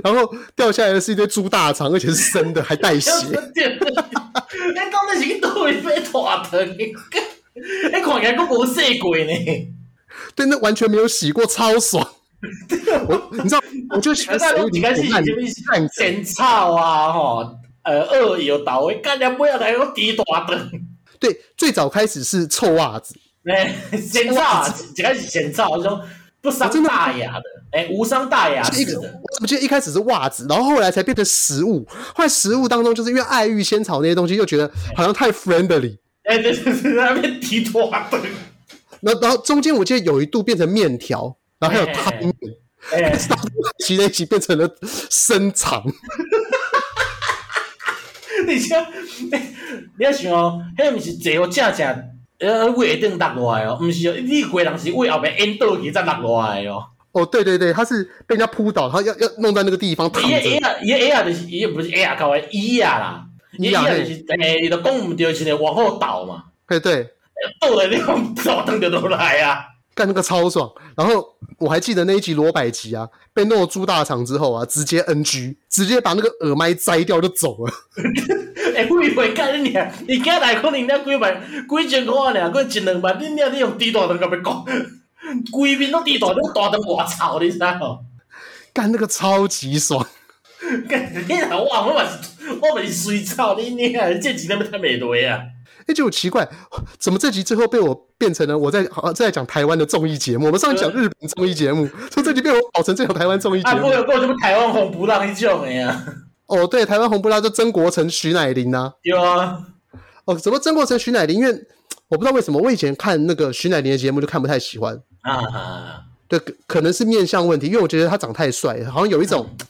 [0.04, 3.12] 然后掉下来的是一堆猪大肠，而且是生的，还带血。
[3.12, 9.34] 哎，刚才是去倒一堆大肠，哎，看起来跟没洗过呢。
[10.36, 12.08] 对，那完全没有洗过，超爽。
[13.08, 14.96] 我，你知道，我就喜欢沈玉琳看
[15.94, 17.58] 咸草啊，吼。
[17.84, 20.70] 呃，二有倒位，干掉不要来个低大的。
[21.20, 23.16] 对，最早开始是臭袜子，
[23.46, 26.02] 哎，咸袜子，最开始咸袜，说
[26.46, 29.02] 不伤大雅的，哎、欸，无伤大雅是的。
[29.02, 31.84] 我怎么记得一开始是袜子，然后后来才变成食物。
[32.14, 35.98] 后来食物当中，就是因为爱玉仙草那些东西，又觉得好像太 friendly。
[36.24, 37.98] 哎、欸，对对对，那边提拖的。
[39.02, 42.34] 然后然后中间我记得有一度变成面条，然后还有汤面，
[42.92, 43.36] 哎，到
[43.84, 44.70] 其那一集变成了
[45.10, 45.84] 生肠。
[48.48, 48.86] 你像，
[49.32, 56.84] 你要想哦，迄毋是坐好正正，呃，胃会顶落来哦，毋是哦，你个人是胃后面淹倒去才落下来哦。
[57.14, 60.28] 哦，对对对，他是被人家扑倒，他要要弄在那个地方躺着。
[60.28, 63.26] 伊个伊个伊个就是伊不是哎呀，搞个伊呀啦，
[63.58, 66.44] 伊个就是诶，伊个讲毋对，是往后倒嘛。
[66.66, 67.08] 哎对，
[67.62, 69.66] 倒了你讲倒腾就落来啊。
[69.94, 70.70] 干那个超爽。
[70.98, 71.26] 然后
[71.58, 77.74] 我还记得那一集罗百吉啊，被弄了猪大肠之后啊，直接 NG，直接把那个耳麦摘掉就走了。
[78.76, 79.90] 哎，贵会干你啊！
[80.08, 84.66] 你家来可能那几万几千块呢，过一两万，你你你用低大灯甲要讲，
[85.52, 88.04] 规面都低大灯，大灯我操，你知道？
[88.74, 90.06] 干那个超级爽。
[90.90, 95.40] 干你老我我嘛是我嘛是水草，你你啊，这集那么太美对啊！
[95.88, 96.48] 哎，就奇怪，
[96.98, 100.48] 怎么这集最后被我变成了我在好在讲台湾的综艺节目？
[100.48, 103.78] 我们上次讲日本综艺节目，说这集被我搞成这种台湾综艺节目。
[103.78, 106.04] 啊，不有过什么台湾红不让一种的呀？
[106.48, 108.94] 哦，对，台湾红不让就曾国城、徐乃麟呐。
[109.04, 109.60] 有啊。
[110.26, 111.38] 哦，怎么曾国城、徐乃麟？
[111.38, 111.52] 因为
[112.08, 115.00] 我不知道为什么，我以前看那个徐乃麟的节目就看不太喜欢。
[115.22, 116.02] 啊啊。
[116.28, 119.48] 对，可能是面相问题，因为我觉得他长太帅，好像有一种。
[119.60, 119.68] 嗯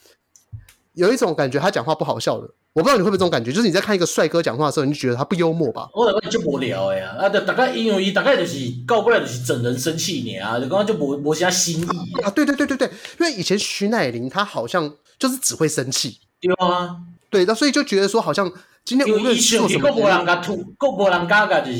[0.96, 5.88] 有一种感觉，他讲话不好笑的，我不知道你会不会这种感觉，就是你在看一个帅哥讲话的时候，你就觉得他不幽默吧？
[5.94, 11.86] 我感觉就无聊的呀，啊，大概因为大概就是搞过来就是整人生气你啊，就刚刚就无无啥新意
[12.22, 12.28] 啊。
[12.28, 12.86] 对对对对对，
[13.18, 16.98] 因为以前徐乃麟他好像就是只会生气，对啊，
[17.30, 18.52] 对，那所以就觉得说好像
[18.84, 21.78] 今天无论做什么，个无人甲吐，个无人家个就是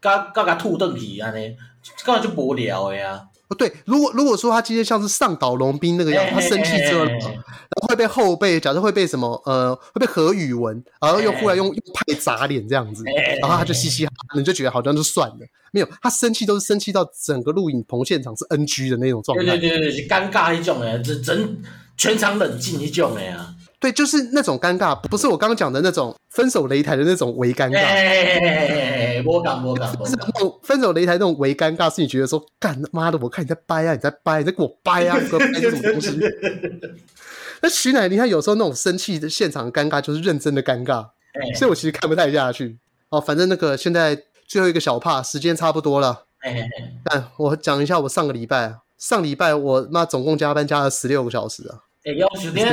[0.00, 1.56] 甲甲甲吐顿去安尼，
[2.04, 3.24] 刚刚就无聊的呀。
[3.48, 7.20] 不对，如果如果说他今天像是上岛龙兵那个样子，他生气之后，然
[7.80, 13.04] 后会被后辈，假设会被什么呃，会被何宇文，然后又忽然用用派砸脸这样子，
[13.40, 15.36] 然后他就嘻嘻哈哈，你就觉得好像就算了。
[15.72, 19.44] 没有，他生气都是生气到整个录影棚现场是 NG 的那种状态。
[19.44, 21.56] 对对对对，是尴尬一种诶，整整
[21.96, 23.54] 全场冷静一种诶呀。
[23.86, 27.78] 对，就是那种尴尬，不是我刚刚讲的那种分手擂台的那种微尴尬。
[27.78, 36.18] 哎，我讲我讲，是那种分手擂台那种微尴尬，是你觉得说，干妈的，我看你在掰啊，你在掰，你在给我掰啊，你掰什么东西？
[37.62, 41.06] 那徐乃麟他有时候那种生气的现场尴尬，就是认真的尴尬，
[41.56, 42.76] 所以我其实看不太下去。
[43.10, 46.24] 哦，反正那个现在最后一个小帕时间差不多了。
[47.04, 51.78] 但我讲一下我上个礼拜，上礼拜我妈总共加班加了十六个小时啊。
[52.04, 52.64] 哎，要求你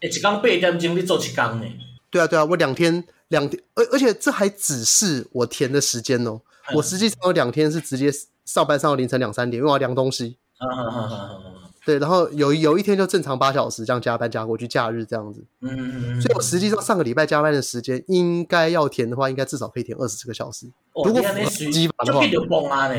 [0.00, 1.66] 算一工八点钟，你做一工呢？
[2.10, 6.40] 对啊，对啊，我两天两天，而而且这还只是我填的时间哦。
[6.70, 8.10] 嗯、我实际上有两天是直接
[8.44, 10.36] 上班上到凌晨两三点，因为我要量东西。
[10.60, 15.44] 嗯嗯嗯嗯嗯对，然后有有一天就正常八小时这样加班加过去，假日这样子。
[15.60, 16.20] 嗯嗯嗯。
[16.22, 20.66] 所以我实际上上个礼拜加班的时间，应该要填的话，应该至少可以填二十四个小时。
[20.94, 22.26] 哦、如果基本的话。
[22.26, 22.94] 就崩啊呢！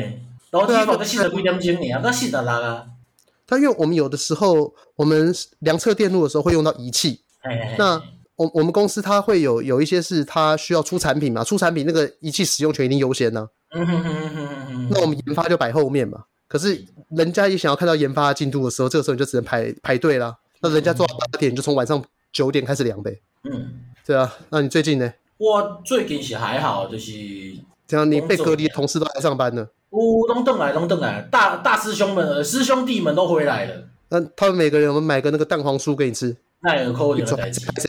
[0.50, 2.86] 然后基本都四十几点钟呢，那四十六啊。
[3.46, 7.20] 但因为我们有的时候，我们量测电路的时候会用到仪器，
[7.78, 8.02] 那
[8.34, 13.48] 我我们公司它会有有一些是它需要出产品嘛，出产品那个仪器使用权一定优先呢。
[14.90, 16.24] 那我们研发就摆后面嘛。
[16.48, 20.36] 可是人家也想要看到研发进度的时候，这个时候你就只能排排队啦。
[20.60, 23.20] 那人家做到八点，就从晚上九点开始量呗。
[23.44, 24.32] 嗯，对啊。
[24.50, 25.12] 那你最近呢？
[25.38, 27.12] 我最近是还好，就是
[27.86, 28.10] 这样。
[28.10, 29.68] 你被隔离的同事都来上班了。
[29.90, 33.84] 呜，龙邓来，龙邓来，大大师兄们、师兄弟们都回来了。
[34.08, 36.36] 那他们每个人，我们买个那个蛋黄酥给你吃。
[36.60, 37.36] 那有可能的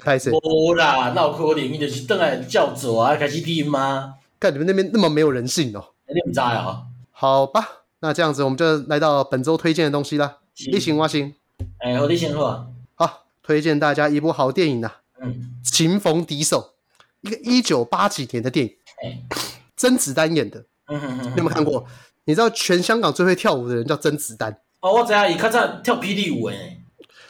[0.03, 0.31] 代志？
[0.31, 1.71] 无啦，那有可能？
[1.71, 4.15] 你就是邓来叫做啊，开始听吗？
[4.39, 5.83] 看你们那边那么没有人性哦。
[6.07, 6.83] 你唔知啊？
[7.11, 7.67] 好吧，
[7.99, 10.37] 那这样子我们就来到本周推荐的东西啦。
[10.71, 11.33] 你行我行。
[11.79, 12.67] 哎，我你先说。
[12.95, 14.91] 好，推荐大家一部好电影呐。
[15.21, 15.55] 嗯。
[15.63, 16.73] 情逢敌手，
[17.21, 18.73] 一个一九八几年的电影。
[19.03, 19.46] 哎。
[19.77, 20.65] 甄子丹演的。
[20.87, 21.85] 嗯哼哼，你有没有看过？
[22.25, 24.51] 你知道全香港最会跳舞的人叫甄子丹？
[24.81, 26.83] 哦，我知啊，伊较早跳霹雳舞诶。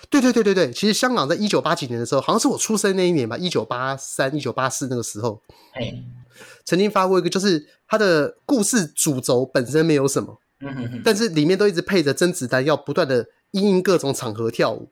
[0.09, 5.43] 对对对对对，其实香港在一九八几年的时候，好像是我出生那一年吧，一九八三、一九八四那个时候，
[5.73, 6.03] 嘿。
[6.63, 14.91] 曾经发过一个，就是他的故事主轴本身没有什么，嗯哼哼，但是里面都一直配着甄子丹要不断的因应各种场合跳舞，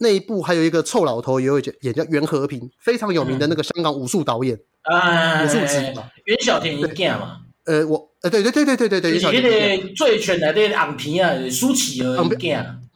[0.00, 6.02] 那一部还有一个臭老头，也有演叫袁和平，非常有名的那个香港武术导演，武术指导。
[6.24, 7.36] 袁小田一见嘛。
[7.66, 12.24] 呃，我呃，对对对对对对对，就是那个醉拳的那个昂平啊，舒淇儿儿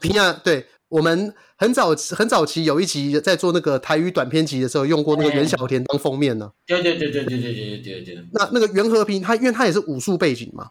[0.00, 6.50] 皮啊，对，我们很早很早期有一集在做那个台语短片集的时候，用过那个袁小田当封面呢。
[6.66, 8.24] 对对对对对对对对对。
[8.32, 10.68] 那那个袁和平，他因为他也是武术背景嘛，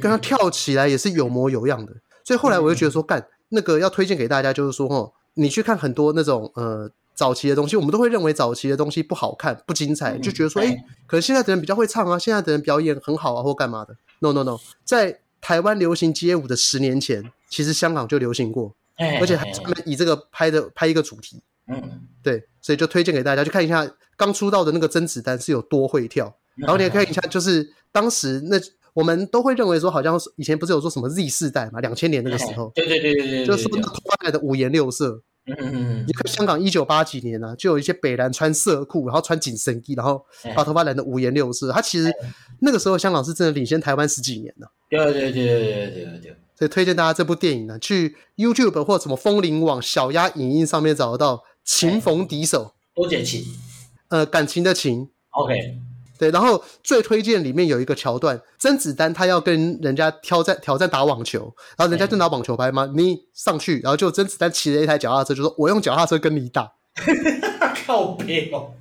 [0.00, 1.92] 跟他跳起来也是有模有样的，
[2.24, 6.90] 所以后来我就觉得说，干那个要推荐给大家，就是说哦，你去看很多那种呃。
[7.16, 13.96] 早期的东西，我们都会认为早期的东西不好看、不精彩，就觉得说，哎、欸，可能现在的人比较会唱啊，现在的人表演很好啊，或干嘛的。
[14.18, 18.74] No No No，在台湾流行街舞的十年前，其实香港就流行过。
[19.20, 21.40] 而且还专门以这个拍的拍一个主题。
[21.68, 28.58] 嗯，对，所以就推荐给大家去看一下刚出道的那个甄子丹是有多会跳，然后你也看一下，就是当时那
[28.94, 35.22] 我们都会认为说，好像以前不是有说什么 Z 世代嘛，两千年那个时候，对对对对对，就是头发来的五颜六色。
[35.46, 40.24] 嗯嗯嗯，你看香港一九八几年啊，就有一些北蓝穿色裤，然后穿紧身衣，然后
[40.56, 41.70] 把头发染得五颜六色。
[41.70, 42.10] 他其实
[42.60, 44.66] 那个时候香港是真的领先台湾十几年呢。
[44.88, 46.36] 对对对对对对对。
[46.56, 52.64] 所以推荐大家这部电影呢，去 YouTube 或什么风铃网、小鸭影音上面找得到《情逢敌手》。
[52.94, 53.44] 多解情，
[54.08, 55.10] 呃，感情的情。
[55.32, 55.78] OK。
[56.16, 66.72] 对，然后最推荐里面有一个桥段，甄子丹他要跟人家挑战挑战打网球，然后人家就拿网球拍嘛，你上去，然后就甄子丹骑着一台脚踏车，就说我用脚踏车跟你打，
[67.84, 68.72] 靠北哦，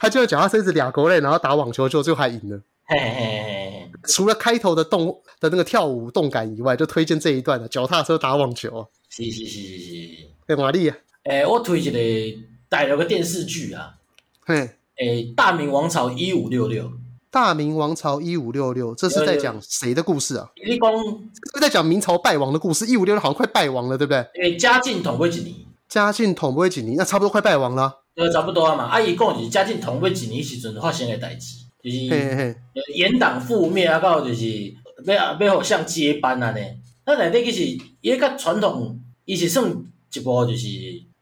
[0.00, 2.60] 他就用脚踏车一直俩狗嘞，然后打网球就最后还赢了。
[2.88, 5.08] 嘿嘿嘿，除了开头的动
[5.40, 8.86] 的那个跳舞动感以外，就推荐这一段的脚踏车打网球。
[9.08, 13.96] 是是是是是，哎，玛丽啊，哎，我推荐的带了个电视剧啊，
[14.44, 14.75] 嘿。
[14.98, 16.90] 诶，大明王朝一五六六，
[17.30, 20.48] 大明王朝一五六六，这是在讲谁的故事啊？
[20.66, 20.90] 你讲
[21.54, 22.86] 是在讲明朝败亡的故事。
[22.86, 24.18] 一五六六好像快败亡了，对不对？
[24.42, 25.54] 诶，嘉靖统过几年？
[25.86, 26.96] 嘉靖统过几年？
[26.96, 27.92] 那差不多快败亡了。
[28.14, 28.84] 对，差不多啊嘛。
[28.84, 32.56] 阿姨讲是嘉靖统过几年时阵发生的代志，就是
[32.94, 34.46] 严党覆灭啊，到就是
[35.04, 36.60] 要要互相接班啊呢。
[37.04, 39.70] 那内底其实伊个传统，伊是算
[40.14, 40.66] 一部就是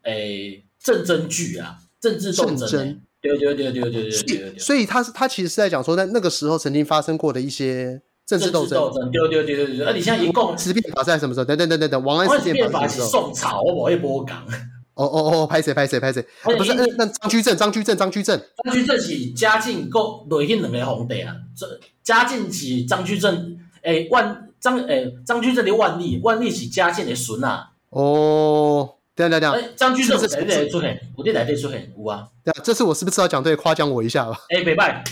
[0.04, 3.00] 诶政争剧啊，政治斗争。
[3.24, 8.78] 对对对对对对对，所以他是他其实是在讲说，在那个时候曾经发生过的一些政治斗争。
[9.10, 11.44] 对对对对对，而你现在一共十变法是在什么时候？
[11.46, 14.44] 等等等等等，王安石变法是宋朝，我不会播讲。
[14.92, 16.22] 哦哦哦，拍谁拍谁拍谁？
[16.42, 21.34] 不是，那那张居正，张居正，张居正，张居正是嘉靖过内迄两个皇帝啊。
[21.56, 21.66] 这
[22.02, 27.70] 嘉靖是张居正，诶万张诶张居正的万历，万历是嘉靖的孙啊。
[27.88, 28.96] 哦。
[29.16, 31.00] 对对对，张居正在哪里出现？
[31.16, 31.92] 我在哪里出现？
[31.96, 32.26] 有啊。
[32.42, 34.36] 对啊，这次我是不是要讲对，夸奖我一下吧？
[34.48, 35.04] 哎，别拜，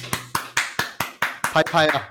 [1.41, 2.11] 拍拍啊！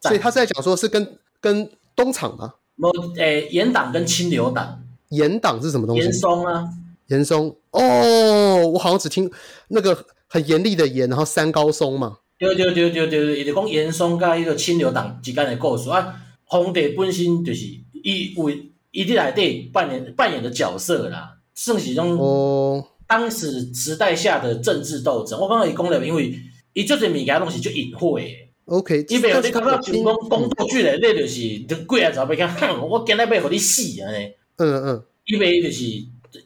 [0.00, 2.54] 所以他是在讲说，是跟跟东厂吗？
[2.76, 4.82] 某，诶，严党跟清流党。
[5.10, 6.04] 严党是什么东西？
[6.04, 6.68] 严嵩啊。
[7.08, 9.30] 严嵩哦，我好像只听
[9.68, 12.18] 那个很严厉的严，然后三高松嘛。
[12.38, 16.16] 对对对对对对，伊就讲严嵩跟一个清流党之间的故事啊。
[16.44, 18.72] 皇帝本身就是以为。
[18.96, 25.38] 伊伫内底扮演扮演的角色啦，算是种当时时代下的政治斗争。
[25.38, 26.34] 我刚刚伊讲了，因为
[26.72, 28.74] 伊做这物件拢是就隐晦的。
[28.74, 32.48] OK，伊袂有你感觉像讲宫斗剧咧，你就是就几啊早被讲，
[32.88, 34.32] 我今日要互你死安尼。
[34.56, 35.84] 嗯嗯，伊袂就是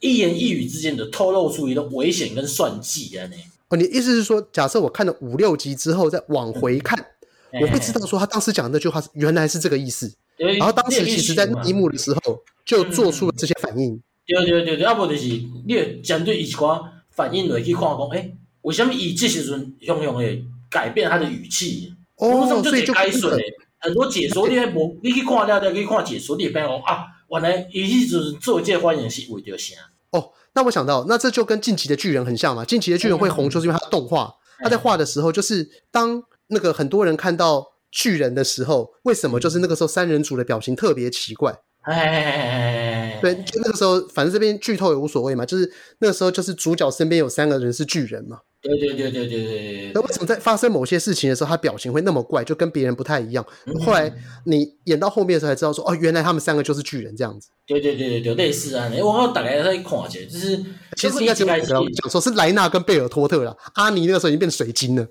[0.00, 3.36] 一言一语之间就透露出一个危险跟算计安尼。
[3.68, 7.19] 哦，你意思是说，假设我看了五六集之后再往回看，嗯、
[7.60, 10.12] 我不知道说他当时讲的那句话原来是这个意思。
[10.36, 14.00] 然后当时其实，在那一幕的时候就做出了这些反应。
[14.26, 15.26] 对对对对，要不就是
[15.66, 18.30] 你针对一寡反应来去看讲，哎，
[18.62, 21.92] 为什么伊这时阵雄雄的改变他的语气？
[22.16, 23.42] 哦，所以就开始嘞。
[23.80, 29.74] 很多解说你还无，你去看了，再去看解说，你会发现讲啊，原来伊这时阵做这反应是为着啥？
[30.10, 32.64] 哦，那我想到，那这就跟进击的巨人很像嘛。
[32.64, 37.68] 进击的巨人会红，就是因为他的动画，他在画的时候，就是当那个很多人看到。
[37.92, 41.52] 巨人的时候，为什么就是那个时候三人组的表情特别奇怪？
[41.80, 45.44] 哎，对，就那个时候，反正这边剧透也无所谓嘛。
[45.44, 48.38] 就是那个时候，就是主角身边有三个人是巨人嘛。
[48.62, 49.92] 对对对对对对。
[49.92, 53.44] 那为什么在发生某些事情的时候，他表情会那么怪，就跟别人不太一样？
[53.84, 57.48] 后来你演到后面的时候才知道说，哦，原来他们三个就是巨人这样子。
[57.66, 58.88] 对对对对对，类似啊。
[59.02, 60.64] 我刚大概在看一下，就是
[60.96, 63.56] 其实应该讲说是莱纳跟贝尔托特啦。
[63.74, 65.08] 阿尼那个时候已经变水晶了。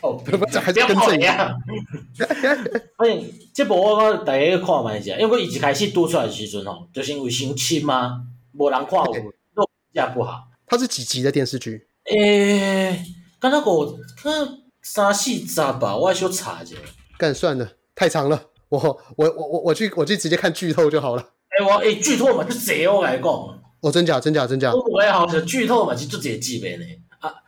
[0.00, 1.58] 哦，不是，还是跟这样。
[2.98, 3.24] 反正
[3.54, 8.22] 这部我讲大家看嘛一下，因为我一开始读出来的时阵吼，就是因为伤亲嘛，
[8.52, 9.22] 无人看过，评
[9.94, 10.48] 价不好。
[10.66, 11.86] 它是几集的电视剧？
[12.10, 13.02] 诶，
[13.40, 14.32] 刚那个看
[14.82, 16.76] 三四集吧，我还想查一下。
[17.16, 21.22] 干算了，太长了，我我我我我去我去直接看剧透就好了。
[21.58, 23.24] 诶，我诶剧透嘛，就这我来讲。
[23.80, 24.72] 哦，真假真假真假。
[24.74, 26.84] 我也好，剧透嘛，是就这集呗呢。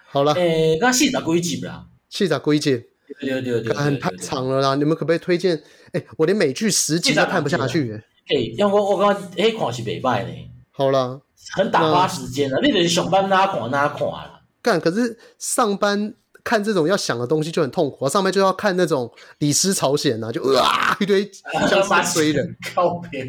[0.06, 0.32] 啊，好了。
[0.34, 1.86] 诶，刚四十几集啦。
[2.08, 2.86] 气炸龟姐，
[3.20, 4.74] 对对对对，很太长了啦！
[4.76, 5.60] 你们可不可以推荐？
[5.92, 7.92] 哎，我连美剧十集都看不下去。
[8.28, 10.30] 哎，因为我我刚刚哎看是袂歹呢。
[10.70, 11.20] 好了，
[11.56, 12.58] 很打发时间啊！
[12.62, 14.40] 你就是上班哪看哪看啦。
[14.62, 18.08] 干，可是上班看这种要想的东西就很痛苦。
[18.08, 21.28] 上班就要看那种李斯朝鲜呐，就啊一堆
[21.68, 22.56] 僵尸追人。
[22.74, 23.24] 靠北，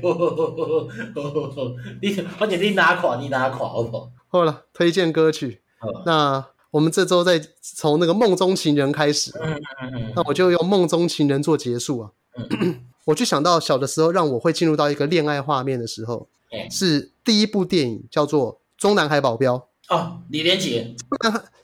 [2.01, 4.11] 你而且你哪款你哪款好不好？
[4.29, 5.61] 好了，推荐歌曲，
[6.05, 6.45] 那。
[6.77, 9.31] 我们这周再从那个梦中情人开始，
[10.15, 12.11] 那我就用梦中情人做结束啊。
[13.05, 19.57] 我就想到小的时候让我会进入到一个恋爱画面的时候，欸、是第一部电影叫做《中南海保镖》
[19.95, 20.95] 哦，李连杰。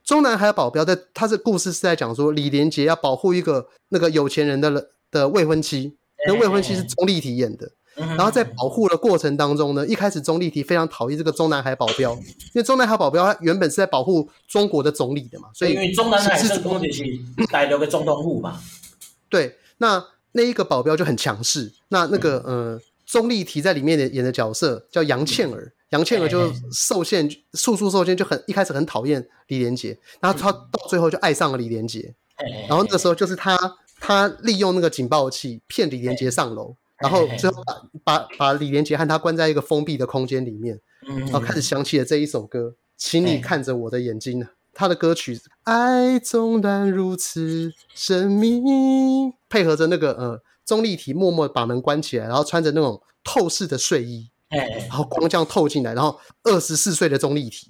[0.04, 5.96] 中南海保镖在，他这故事是在讲说李连杰要保护一个那个有钱人的的未婚妻，
[6.28, 7.70] 那未婚妻是钟丽缇演的。
[7.96, 17.04] 然后在保护的过程当中呢，一开始钟丽缇非常讨厌这个中南海保镖，因为中南海保镖他原本是在保护中国的总理的嘛，所以因为中南海是中国是
[17.52, 18.60] 带留个总统府嘛。
[19.30, 32.16] 对，那那一个保镖就很强势，那那个呃钟丽缇在里面的演的角色叫杨倩儿，杨倩儿就受限处处受限，就很一开始很讨厌李连杰，然后他到最后就爱上了李连杰，
[32.68, 33.56] 然后那个时候就是他
[34.00, 36.76] 他利用那个警报器骗李连杰上楼。
[37.04, 44.48] 然后最后把把把李连杰和他关在一个封闭的空间里面，然后开始响起了这一首歌，请你看着我的眼睛。
[44.76, 45.36] 他的歌曲
[45.66, 48.60] 《爱总然如此神秘》，
[49.48, 57.68] 配合着那个呃钟丽缇默默把门关起来，然后穿着那种透视的睡衣，然后光这样透进来，然后二十四岁的钟丽缇，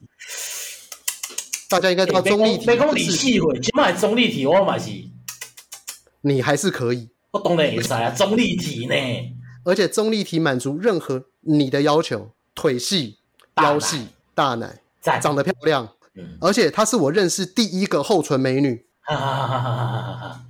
[1.69, 2.65] 大家应该知道钟丽缇。
[2.67, 4.91] 没讲李系会，起码钟丽缇我嘛是，
[6.21, 7.09] 你还是可以。
[7.33, 8.95] 我当然会使啊，钟丽缇呢？
[9.65, 13.17] 而且钟丽缇满足任何你的要求，腿细、
[13.61, 15.89] 腰细、大奶，长得漂亮，
[16.39, 18.85] 而且她是我认识第一个厚唇美女。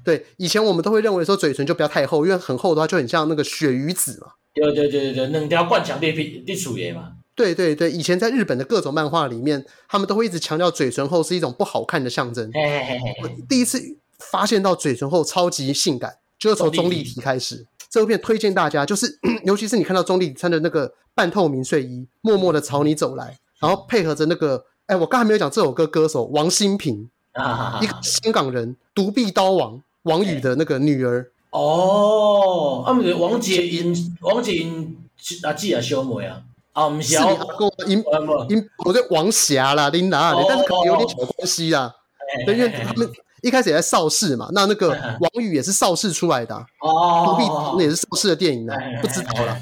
[0.03, 4.33] 对，以前我们都会认为说嘴唇就不要太厚，因为很厚的话就很像那个鳕鱼子嘛。
[4.53, 7.13] 对对对对对，两条灌肠裂皮裂出来嘛。
[7.33, 12.51] 对对对，以前在日本的各种漫画里面，他们都会一直强调嘴唇厚是一种不好看的象征。
[13.23, 13.79] 我第一次
[14.19, 16.17] 发现到嘴唇厚超级性感。
[16.43, 19.07] 就是从钟丽缇开始，这部片推荐大家，就是
[19.45, 31.31] 尤其是你看到钟丽缇穿的那个半透明睡衣，默默的朝你走来，然后配合着那个，哎，我刚才没有讲这首歌歌手王心平啊，一个香港人，独臂刀王王宇的那个女儿。
[31.51, 36.41] 哦，啊，不是王洁瑛，王洁瑛阿姊啊，小妹啊，
[36.73, 38.03] 啊，不是阿哥，因
[38.49, 41.95] 因我对王霞啦，琳达，但是可能有点小关系啦，
[42.45, 43.09] 因为他们。
[43.43, 44.89] 一开始也在邵氏嘛，那那个
[45.19, 47.43] 王宇也是邵氏出来的哦，独臂
[47.77, 49.59] 那也是邵氏的电影呢，不知道了。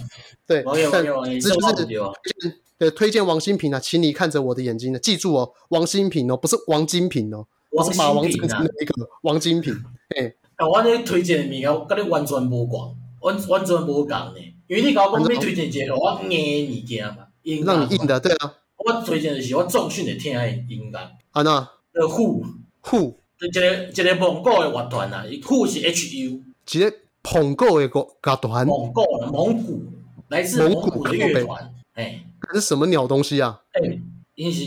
[0.47, 9.73] 对，但这就是对推荐王新平啊，请你看着我的眼睛呢，记住哦，王新平哦，不是王金平哦，我是马王金的那个王金平。
[10.15, 10.31] 哎，
[10.63, 12.87] 我你推荐的物件，我跟你完全无关，
[13.21, 14.35] 完完全无共呢，
[14.67, 17.27] 因为你搞我讲你推荐一个我硬的物件嘛，
[17.65, 20.99] 让你硬的，对啊，我推荐的是我重训的听的音乐。
[21.31, 21.51] 啊那，
[21.93, 22.43] 呃，Who。
[22.83, 23.20] Who。
[23.47, 26.93] 一个一个蒙古的乐团啊，Who 是 H U，一个
[27.33, 29.83] 蒙古的乐乐团，蒙古的蒙古，
[30.27, 32.23] 来自蒙古的乐团，哎，
[32.53, 33.59] 这是什么鸟东西啊？
[33.71, 33.99] 哎，
[34.35, 34.63] 因是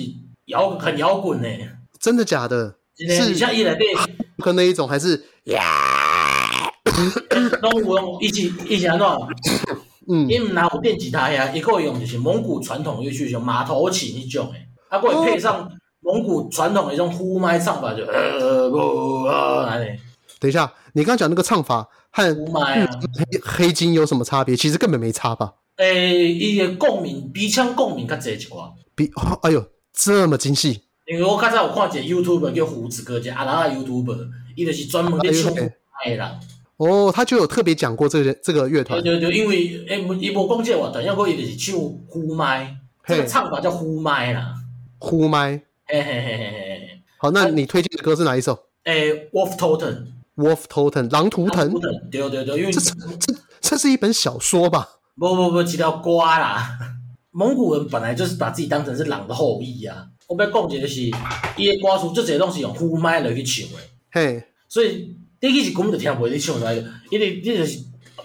[0.47, 1.49] 摇很摇滚呢，
[2.01, 2.75] 真的假的？
[2.97, 3.85] 是像伊内底
[4.39, 5.63] 跟那一种，还是呀？
[7.63, 9.07] 拢有用，伊是伊是安怎？
[10.09, 15.71] 嗯，伊毋拿有电吉他呀，伊个用就是蒙古传统乐曲，像马头琴迄种诶，啊，个会配上。
[16.05, 19.75] 蒙古传统的一种呼麦唱法就呃不啊，
[20.39, 24.55] 等一下，你刚刚讲那个唱法和呼麦黑黑金有什么差别？
[24.55, 25.55] 其实根本没差吧？
[25.77, 28.71] 诶、欸，伊个共鸣鼻腔共鸣较侪一寡。
[28.95, 29.11] 鼻，
[29.43, 30.83] 哎呦，这么精细！
[31.07, 36.41] 因为我刚才有看一个 YouTuber 叫胡子哥，叫阿拉的 YouTuber，伊就是专门咧唱呼麦的人。
[36.77, 39.03] 哦，他就有特别讲过这个这个乐团。
[39.03, 41.75] 对对对，因为诶，伊无讲这个乐团，因为伊就是唱
[42.09, 42.77] 呼麦，
[43.07, 44.55] 这个唱法叫呼麦啦。
[44.99, 45.63] 呼麦。
[45.87, 48.59] 嘿嘿嘿嘿嘿，好，那你推荐的歌是哪一首？
[48.85, 51.75] 诶，Wolf Totem，Wolf Totem，狼图腾。
[52.11, 54.89] 对对对，因为这这这是一本小说吧？
[55.17, 56.79] 不不不，是条瓜啦。
[57.31, 60.07] 蒙古人本来就是把自己当成是狼的后裔啊。
[60.27, 61.03] 我要讲一个是，
[61.57, 63.79] 伊的歌词这些东西用呼麦来去唱的。
[64.11, 66.75] 嘿，所以第一是根本就听不会你唱出来，
[67.11, 67.79] 因为你就是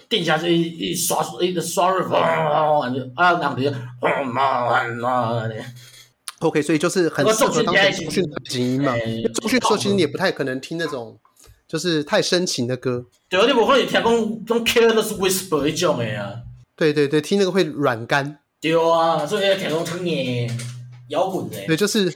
[0.07, 3.33] 定下去一刷一个刷日，啊，人就啊，
[6.39, 8.93] OK，所以就是很适合当成中训的背景音嘛。
[9.33, 11.19] 中训的时候其实你也不太可能听那种
[11.67, 13.05] 就是太深情的歌。
[13.27, 16.33] 对啊，你不可能听讲种 Careless Whisper 一种的啊。
[16.75, 18.39] 对对对，听那个会软干。
[18.61, 20.49] 对啊，所以要听种轻的
[21.09, 21.57] 摇滚的。
[21.67, 22.13] 对，就是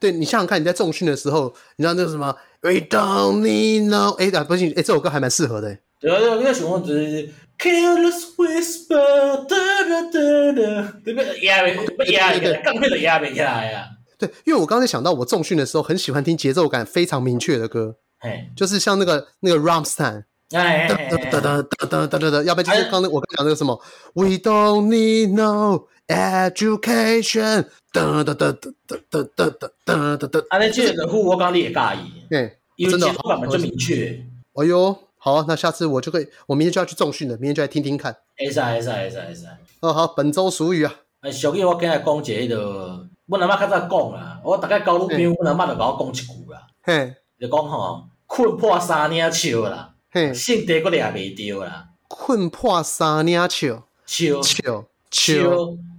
[0.00, 5.78] 对你想想看，你在重训的时候，你知道那个什么 We don't need no，哎，不行，哎，这首歌还蛮适合的。
[6.00, 11.40] 对啊，对啊，那喜欢就是 Careless Whisper，哒哒哒哒，对不对？
[11.40, 13.88] 压没，不压一个，刚配的压没起来呀。
[14.18, 20.96] 对，因为我刚才想到，我重训的时候很喜欢听节奏感非常明确的歌，哎，就是像那个那个 Rammstein，哒哒
[21.30, 23.80] 哒哒哒哒哒，要不然就是刚才我刚讲那个什么
[24.14, 29.50] We don't need no education，哒哒哒哒哒哒哒
[29.84, 30.38] 哒哒哒。
[30.50, 34.22] 啊，那这个歌我刚你也介意，对，因为节奏感就明确。
[34.54, 34.96] 哎呦。
[35.18, 38.16] 好，那下次我就可以，我明天就要去重训了，明天就来听听看。
[38.36, 39.46] 会使会使会使会使。
[39.80, 40.94] 哦，好，本周俗语啊。
[41.20, 46.66] 哎，俗语我今日讲一个，迄个，阮阿嬷较早讲啦，我大概交女朋友，阮阿嬷就甲我讲一句啦。
[46.82, 51.88] 嘿，就讲吼，困破三领笑啦，嘿，性地阁掠袂着啦。
[52.06, 55.34] 困破三领笑，笑笑笑，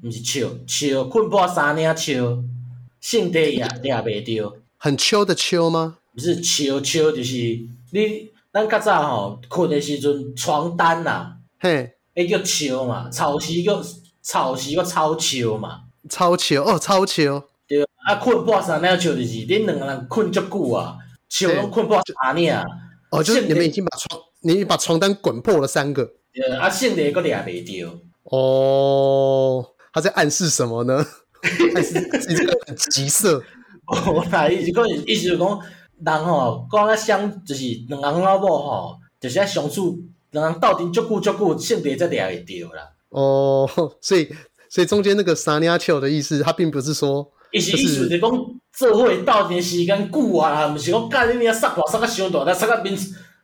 [0.03, 2.38] 毋是笑笑，困破三领笑，
[3.01, 4.53] 性地也掠袂着。
[4.78, 5.97] 很秋的秋吗？
[6.13, 7.34] 不是秋秋，就是
[7.91, 13.80] 你咱较早吼困诶时阵，床单呐，嘿，迄叫秋嘛，草时叫
[14.24, 17.43] 草时个草秋嘛，草秋哦，草秋。
[17.68, 20.97] 对，啊困破三领笑就是恁两个人困足久啊，
[21.30, 22.51] 笑拢困破三领。
[23.12, 26.10] 哦，就是你们已经把床，你把床单滚破了三个。
[26.34, 27.88] 对，啊性地阁掠袂着。
[28.24, 30.95] 哦，他在暗示什么呢？
[31.76, 33.43] 暗示你这个很急色。
[33.86, 35.60] 哦，那意思讲，意思就讲，
[36.06, 39.98] 人吼，讲啊相，就是两个人老母吼，就是爱相处，
[40.32, 42.89] 两人斗阵足久足久，性别才掠会着啦。
[43.10, 43.68] 哦，
[44.02, 44.30] 所以，
[44.70, 48.30] 所以中间那个三娘笑的意思，他并不是说，意思意思就讲，
[48.74, 52.95] 做伙斗阵时间久啊，毋是讲干你娘撒大撒个伤大，但撒个面，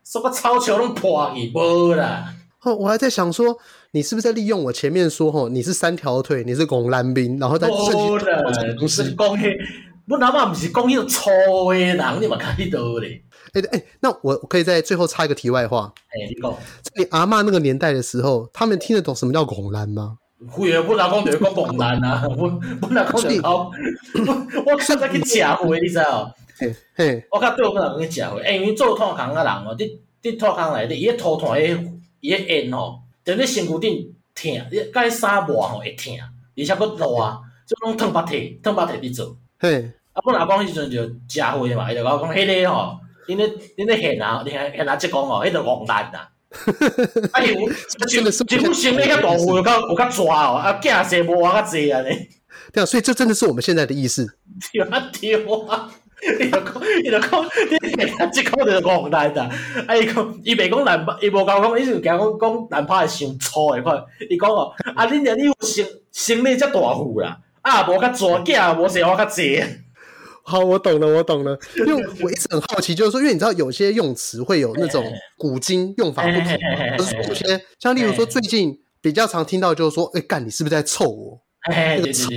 [0.03, 2.33] 撒个草球拢破去，无啦。
[2.61, 3.57] 哦，我还在想说，
[3.91, 9.57] 你是不是在利用我前面说吼，你是三条腿，你是公蓝兵，然后再设计不是讲迄。
[10.05, 11.29] 阮阿妈毋是讲迄个粗
[11.69, 13.21] 诶人，你嘛开刀咧？
[13.53, 15.93] 诶诶、欸欸，那我可以在最后插一个题外话。
[16.11, 16.53] 诶、欸，你讲，
[16.97, 20.17] 你阿妈那个年代的时候，他们听得懂什么叫拱兰吗？
[20.49, 23.53] 会啊，阮阿公就讲拱兰啊，阮阮阿公就讲，
[24.65, 26.35] 我较早去食会，你知道？
[26.57, 31.77] 嘿嘿，我较对阮阿公去食会，因为做炭工诶人哦，伫伫炭工内底，伊个涂炭诶，
[32.19, 36.13] 伊个烟吼，在你身躯顶疼，你甲伊衫磨吼会疼，
[36.57, 39.37] 而且佫热，即种烫把铁，烫白体伫做。
[39.63, 42.99] 嘿，啊，阮阿公迄阵就食会嘛，伊就甲我讲，迄个吼，
[43.29, 43.47] 恁咧
[43.77, 46.19] 恁咧现啊，现现啊，即讲哦，迄个戆蛋呐。
[47.31, 47.69] 啊， 伊有
[48.05, 52.09] 真是几乎生咧遐大户，有较有较抓哦，啊，囝生无我较济安尼。
[52.73, 54.27] 对啊，所以这真的是我们现在的意思。
[54.73, 55.33] 对啊，对
[55.69, 55.89] 啊，
[56.41, 57.45] 伊就讲，伊就讲，
[57.81, 59.49] 你即讲就是戆蛋呐。
[59.87, 64.03] 啊，伊讲，伊袂讲难拍，伊无甲我讲，伊就讲讲讲难拍是伤粗诶款。
[64.29, 67.39] 伊讲哦，啊，恁娘你有生生理遮大户啦。
[67.63, 69.63] 啊，我较济，囝无生我较济。
[70.45, 71.57] 好，我懂了，我懂了。
[71.77, 75.03] 因为我一直很好奇，就是说，因为你知道有些用词会有那种
[75.37, 81.39] 古今用法不同嘛，就是有些像例如说，最近比较常听到就是说，哎，干，你是不是在臭我？
[81.69, 82.29] 那个臭，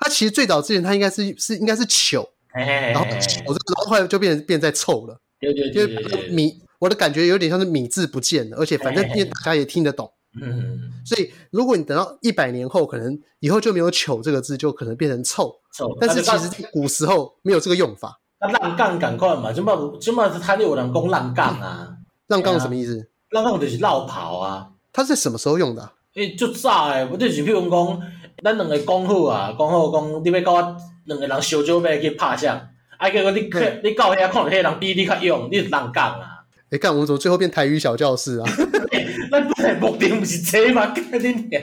[0.00, 5.18] 他其实最早之前他应该是是应该是糗，然后糗这个后来就变成变在臭了。
[5.40, 10.12] 对对对对，米，我的感觉有点像是米字不见了，而且反正大家也听得懂。
[10.40, 15.96] 嗯，所以如果你等到一百年后，可能以后就没有“糗”这个字，就可能变成臭“臭”。
[16.00, 18.20] 但是其实古时候没有这个用法。
[18.40, 21.96] 那浪杠赶快嘛，就嘛就嘛是他有人讲浪杠啊。
[22.28, 23.08] 浪杠什么意思？
[23.30, 24.70] 浪杠就是落跑啊。
[24.92, 25.90] 他是什么时候用的？
[26.14, 28.00] 诶，就早诶，不就是譬如讲，
[28.44, 30.76] 咱两个讲好啊，讲好讲，你要跟我
[31.06, 32.56] 两个人烧酒杯去拍相，
[32.98, 33.40] 啊，结果你
[33.82, 36.37] 你到遐看到迄人比你较勇，你是浪杠啊。
[36.70, 38.44] 诶，干我们怎么最后变台语小教室啊？
[39.30, 40.86] 那本来目的不是这吗？
[40.94, 41.62] 干你娘！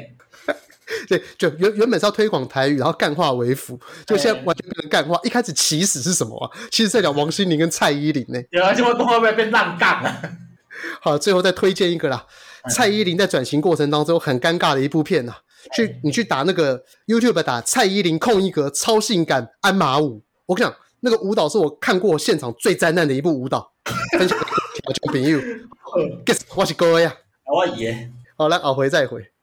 [1.07, 5.19] 对，就原原本是要推广台语，然后干化为辅，就现在完全变成干话。
[5.23, 6.49] 一开始起始是什么啊？
[6.71, 8.39] 其实在讲王心凌跟蔡依林呢。
[8.51, 10.21] 有啊，结果到后面变浪杠了。
[11.01, 12.25] 好，最后再推荐一个啦。
[12.73, 15.33] 蔡依林在转型过程当中很尴尬的一部片呐，
[15.75, 20.23] 去你去打那个 YouTube 打蔡依林空一格超性感鞍马舞。
[20.47, 23.71] 我跟你讲，那个舞蹈是我看过现场最灾难的一部舞蹈。
[24.17, 24.37] 分享
[25.03, 25.39] 朋友，
[26.25, 27.15] guess 我是各位啊。
[27.45, 29.29] 我爷，好，那，后回再回。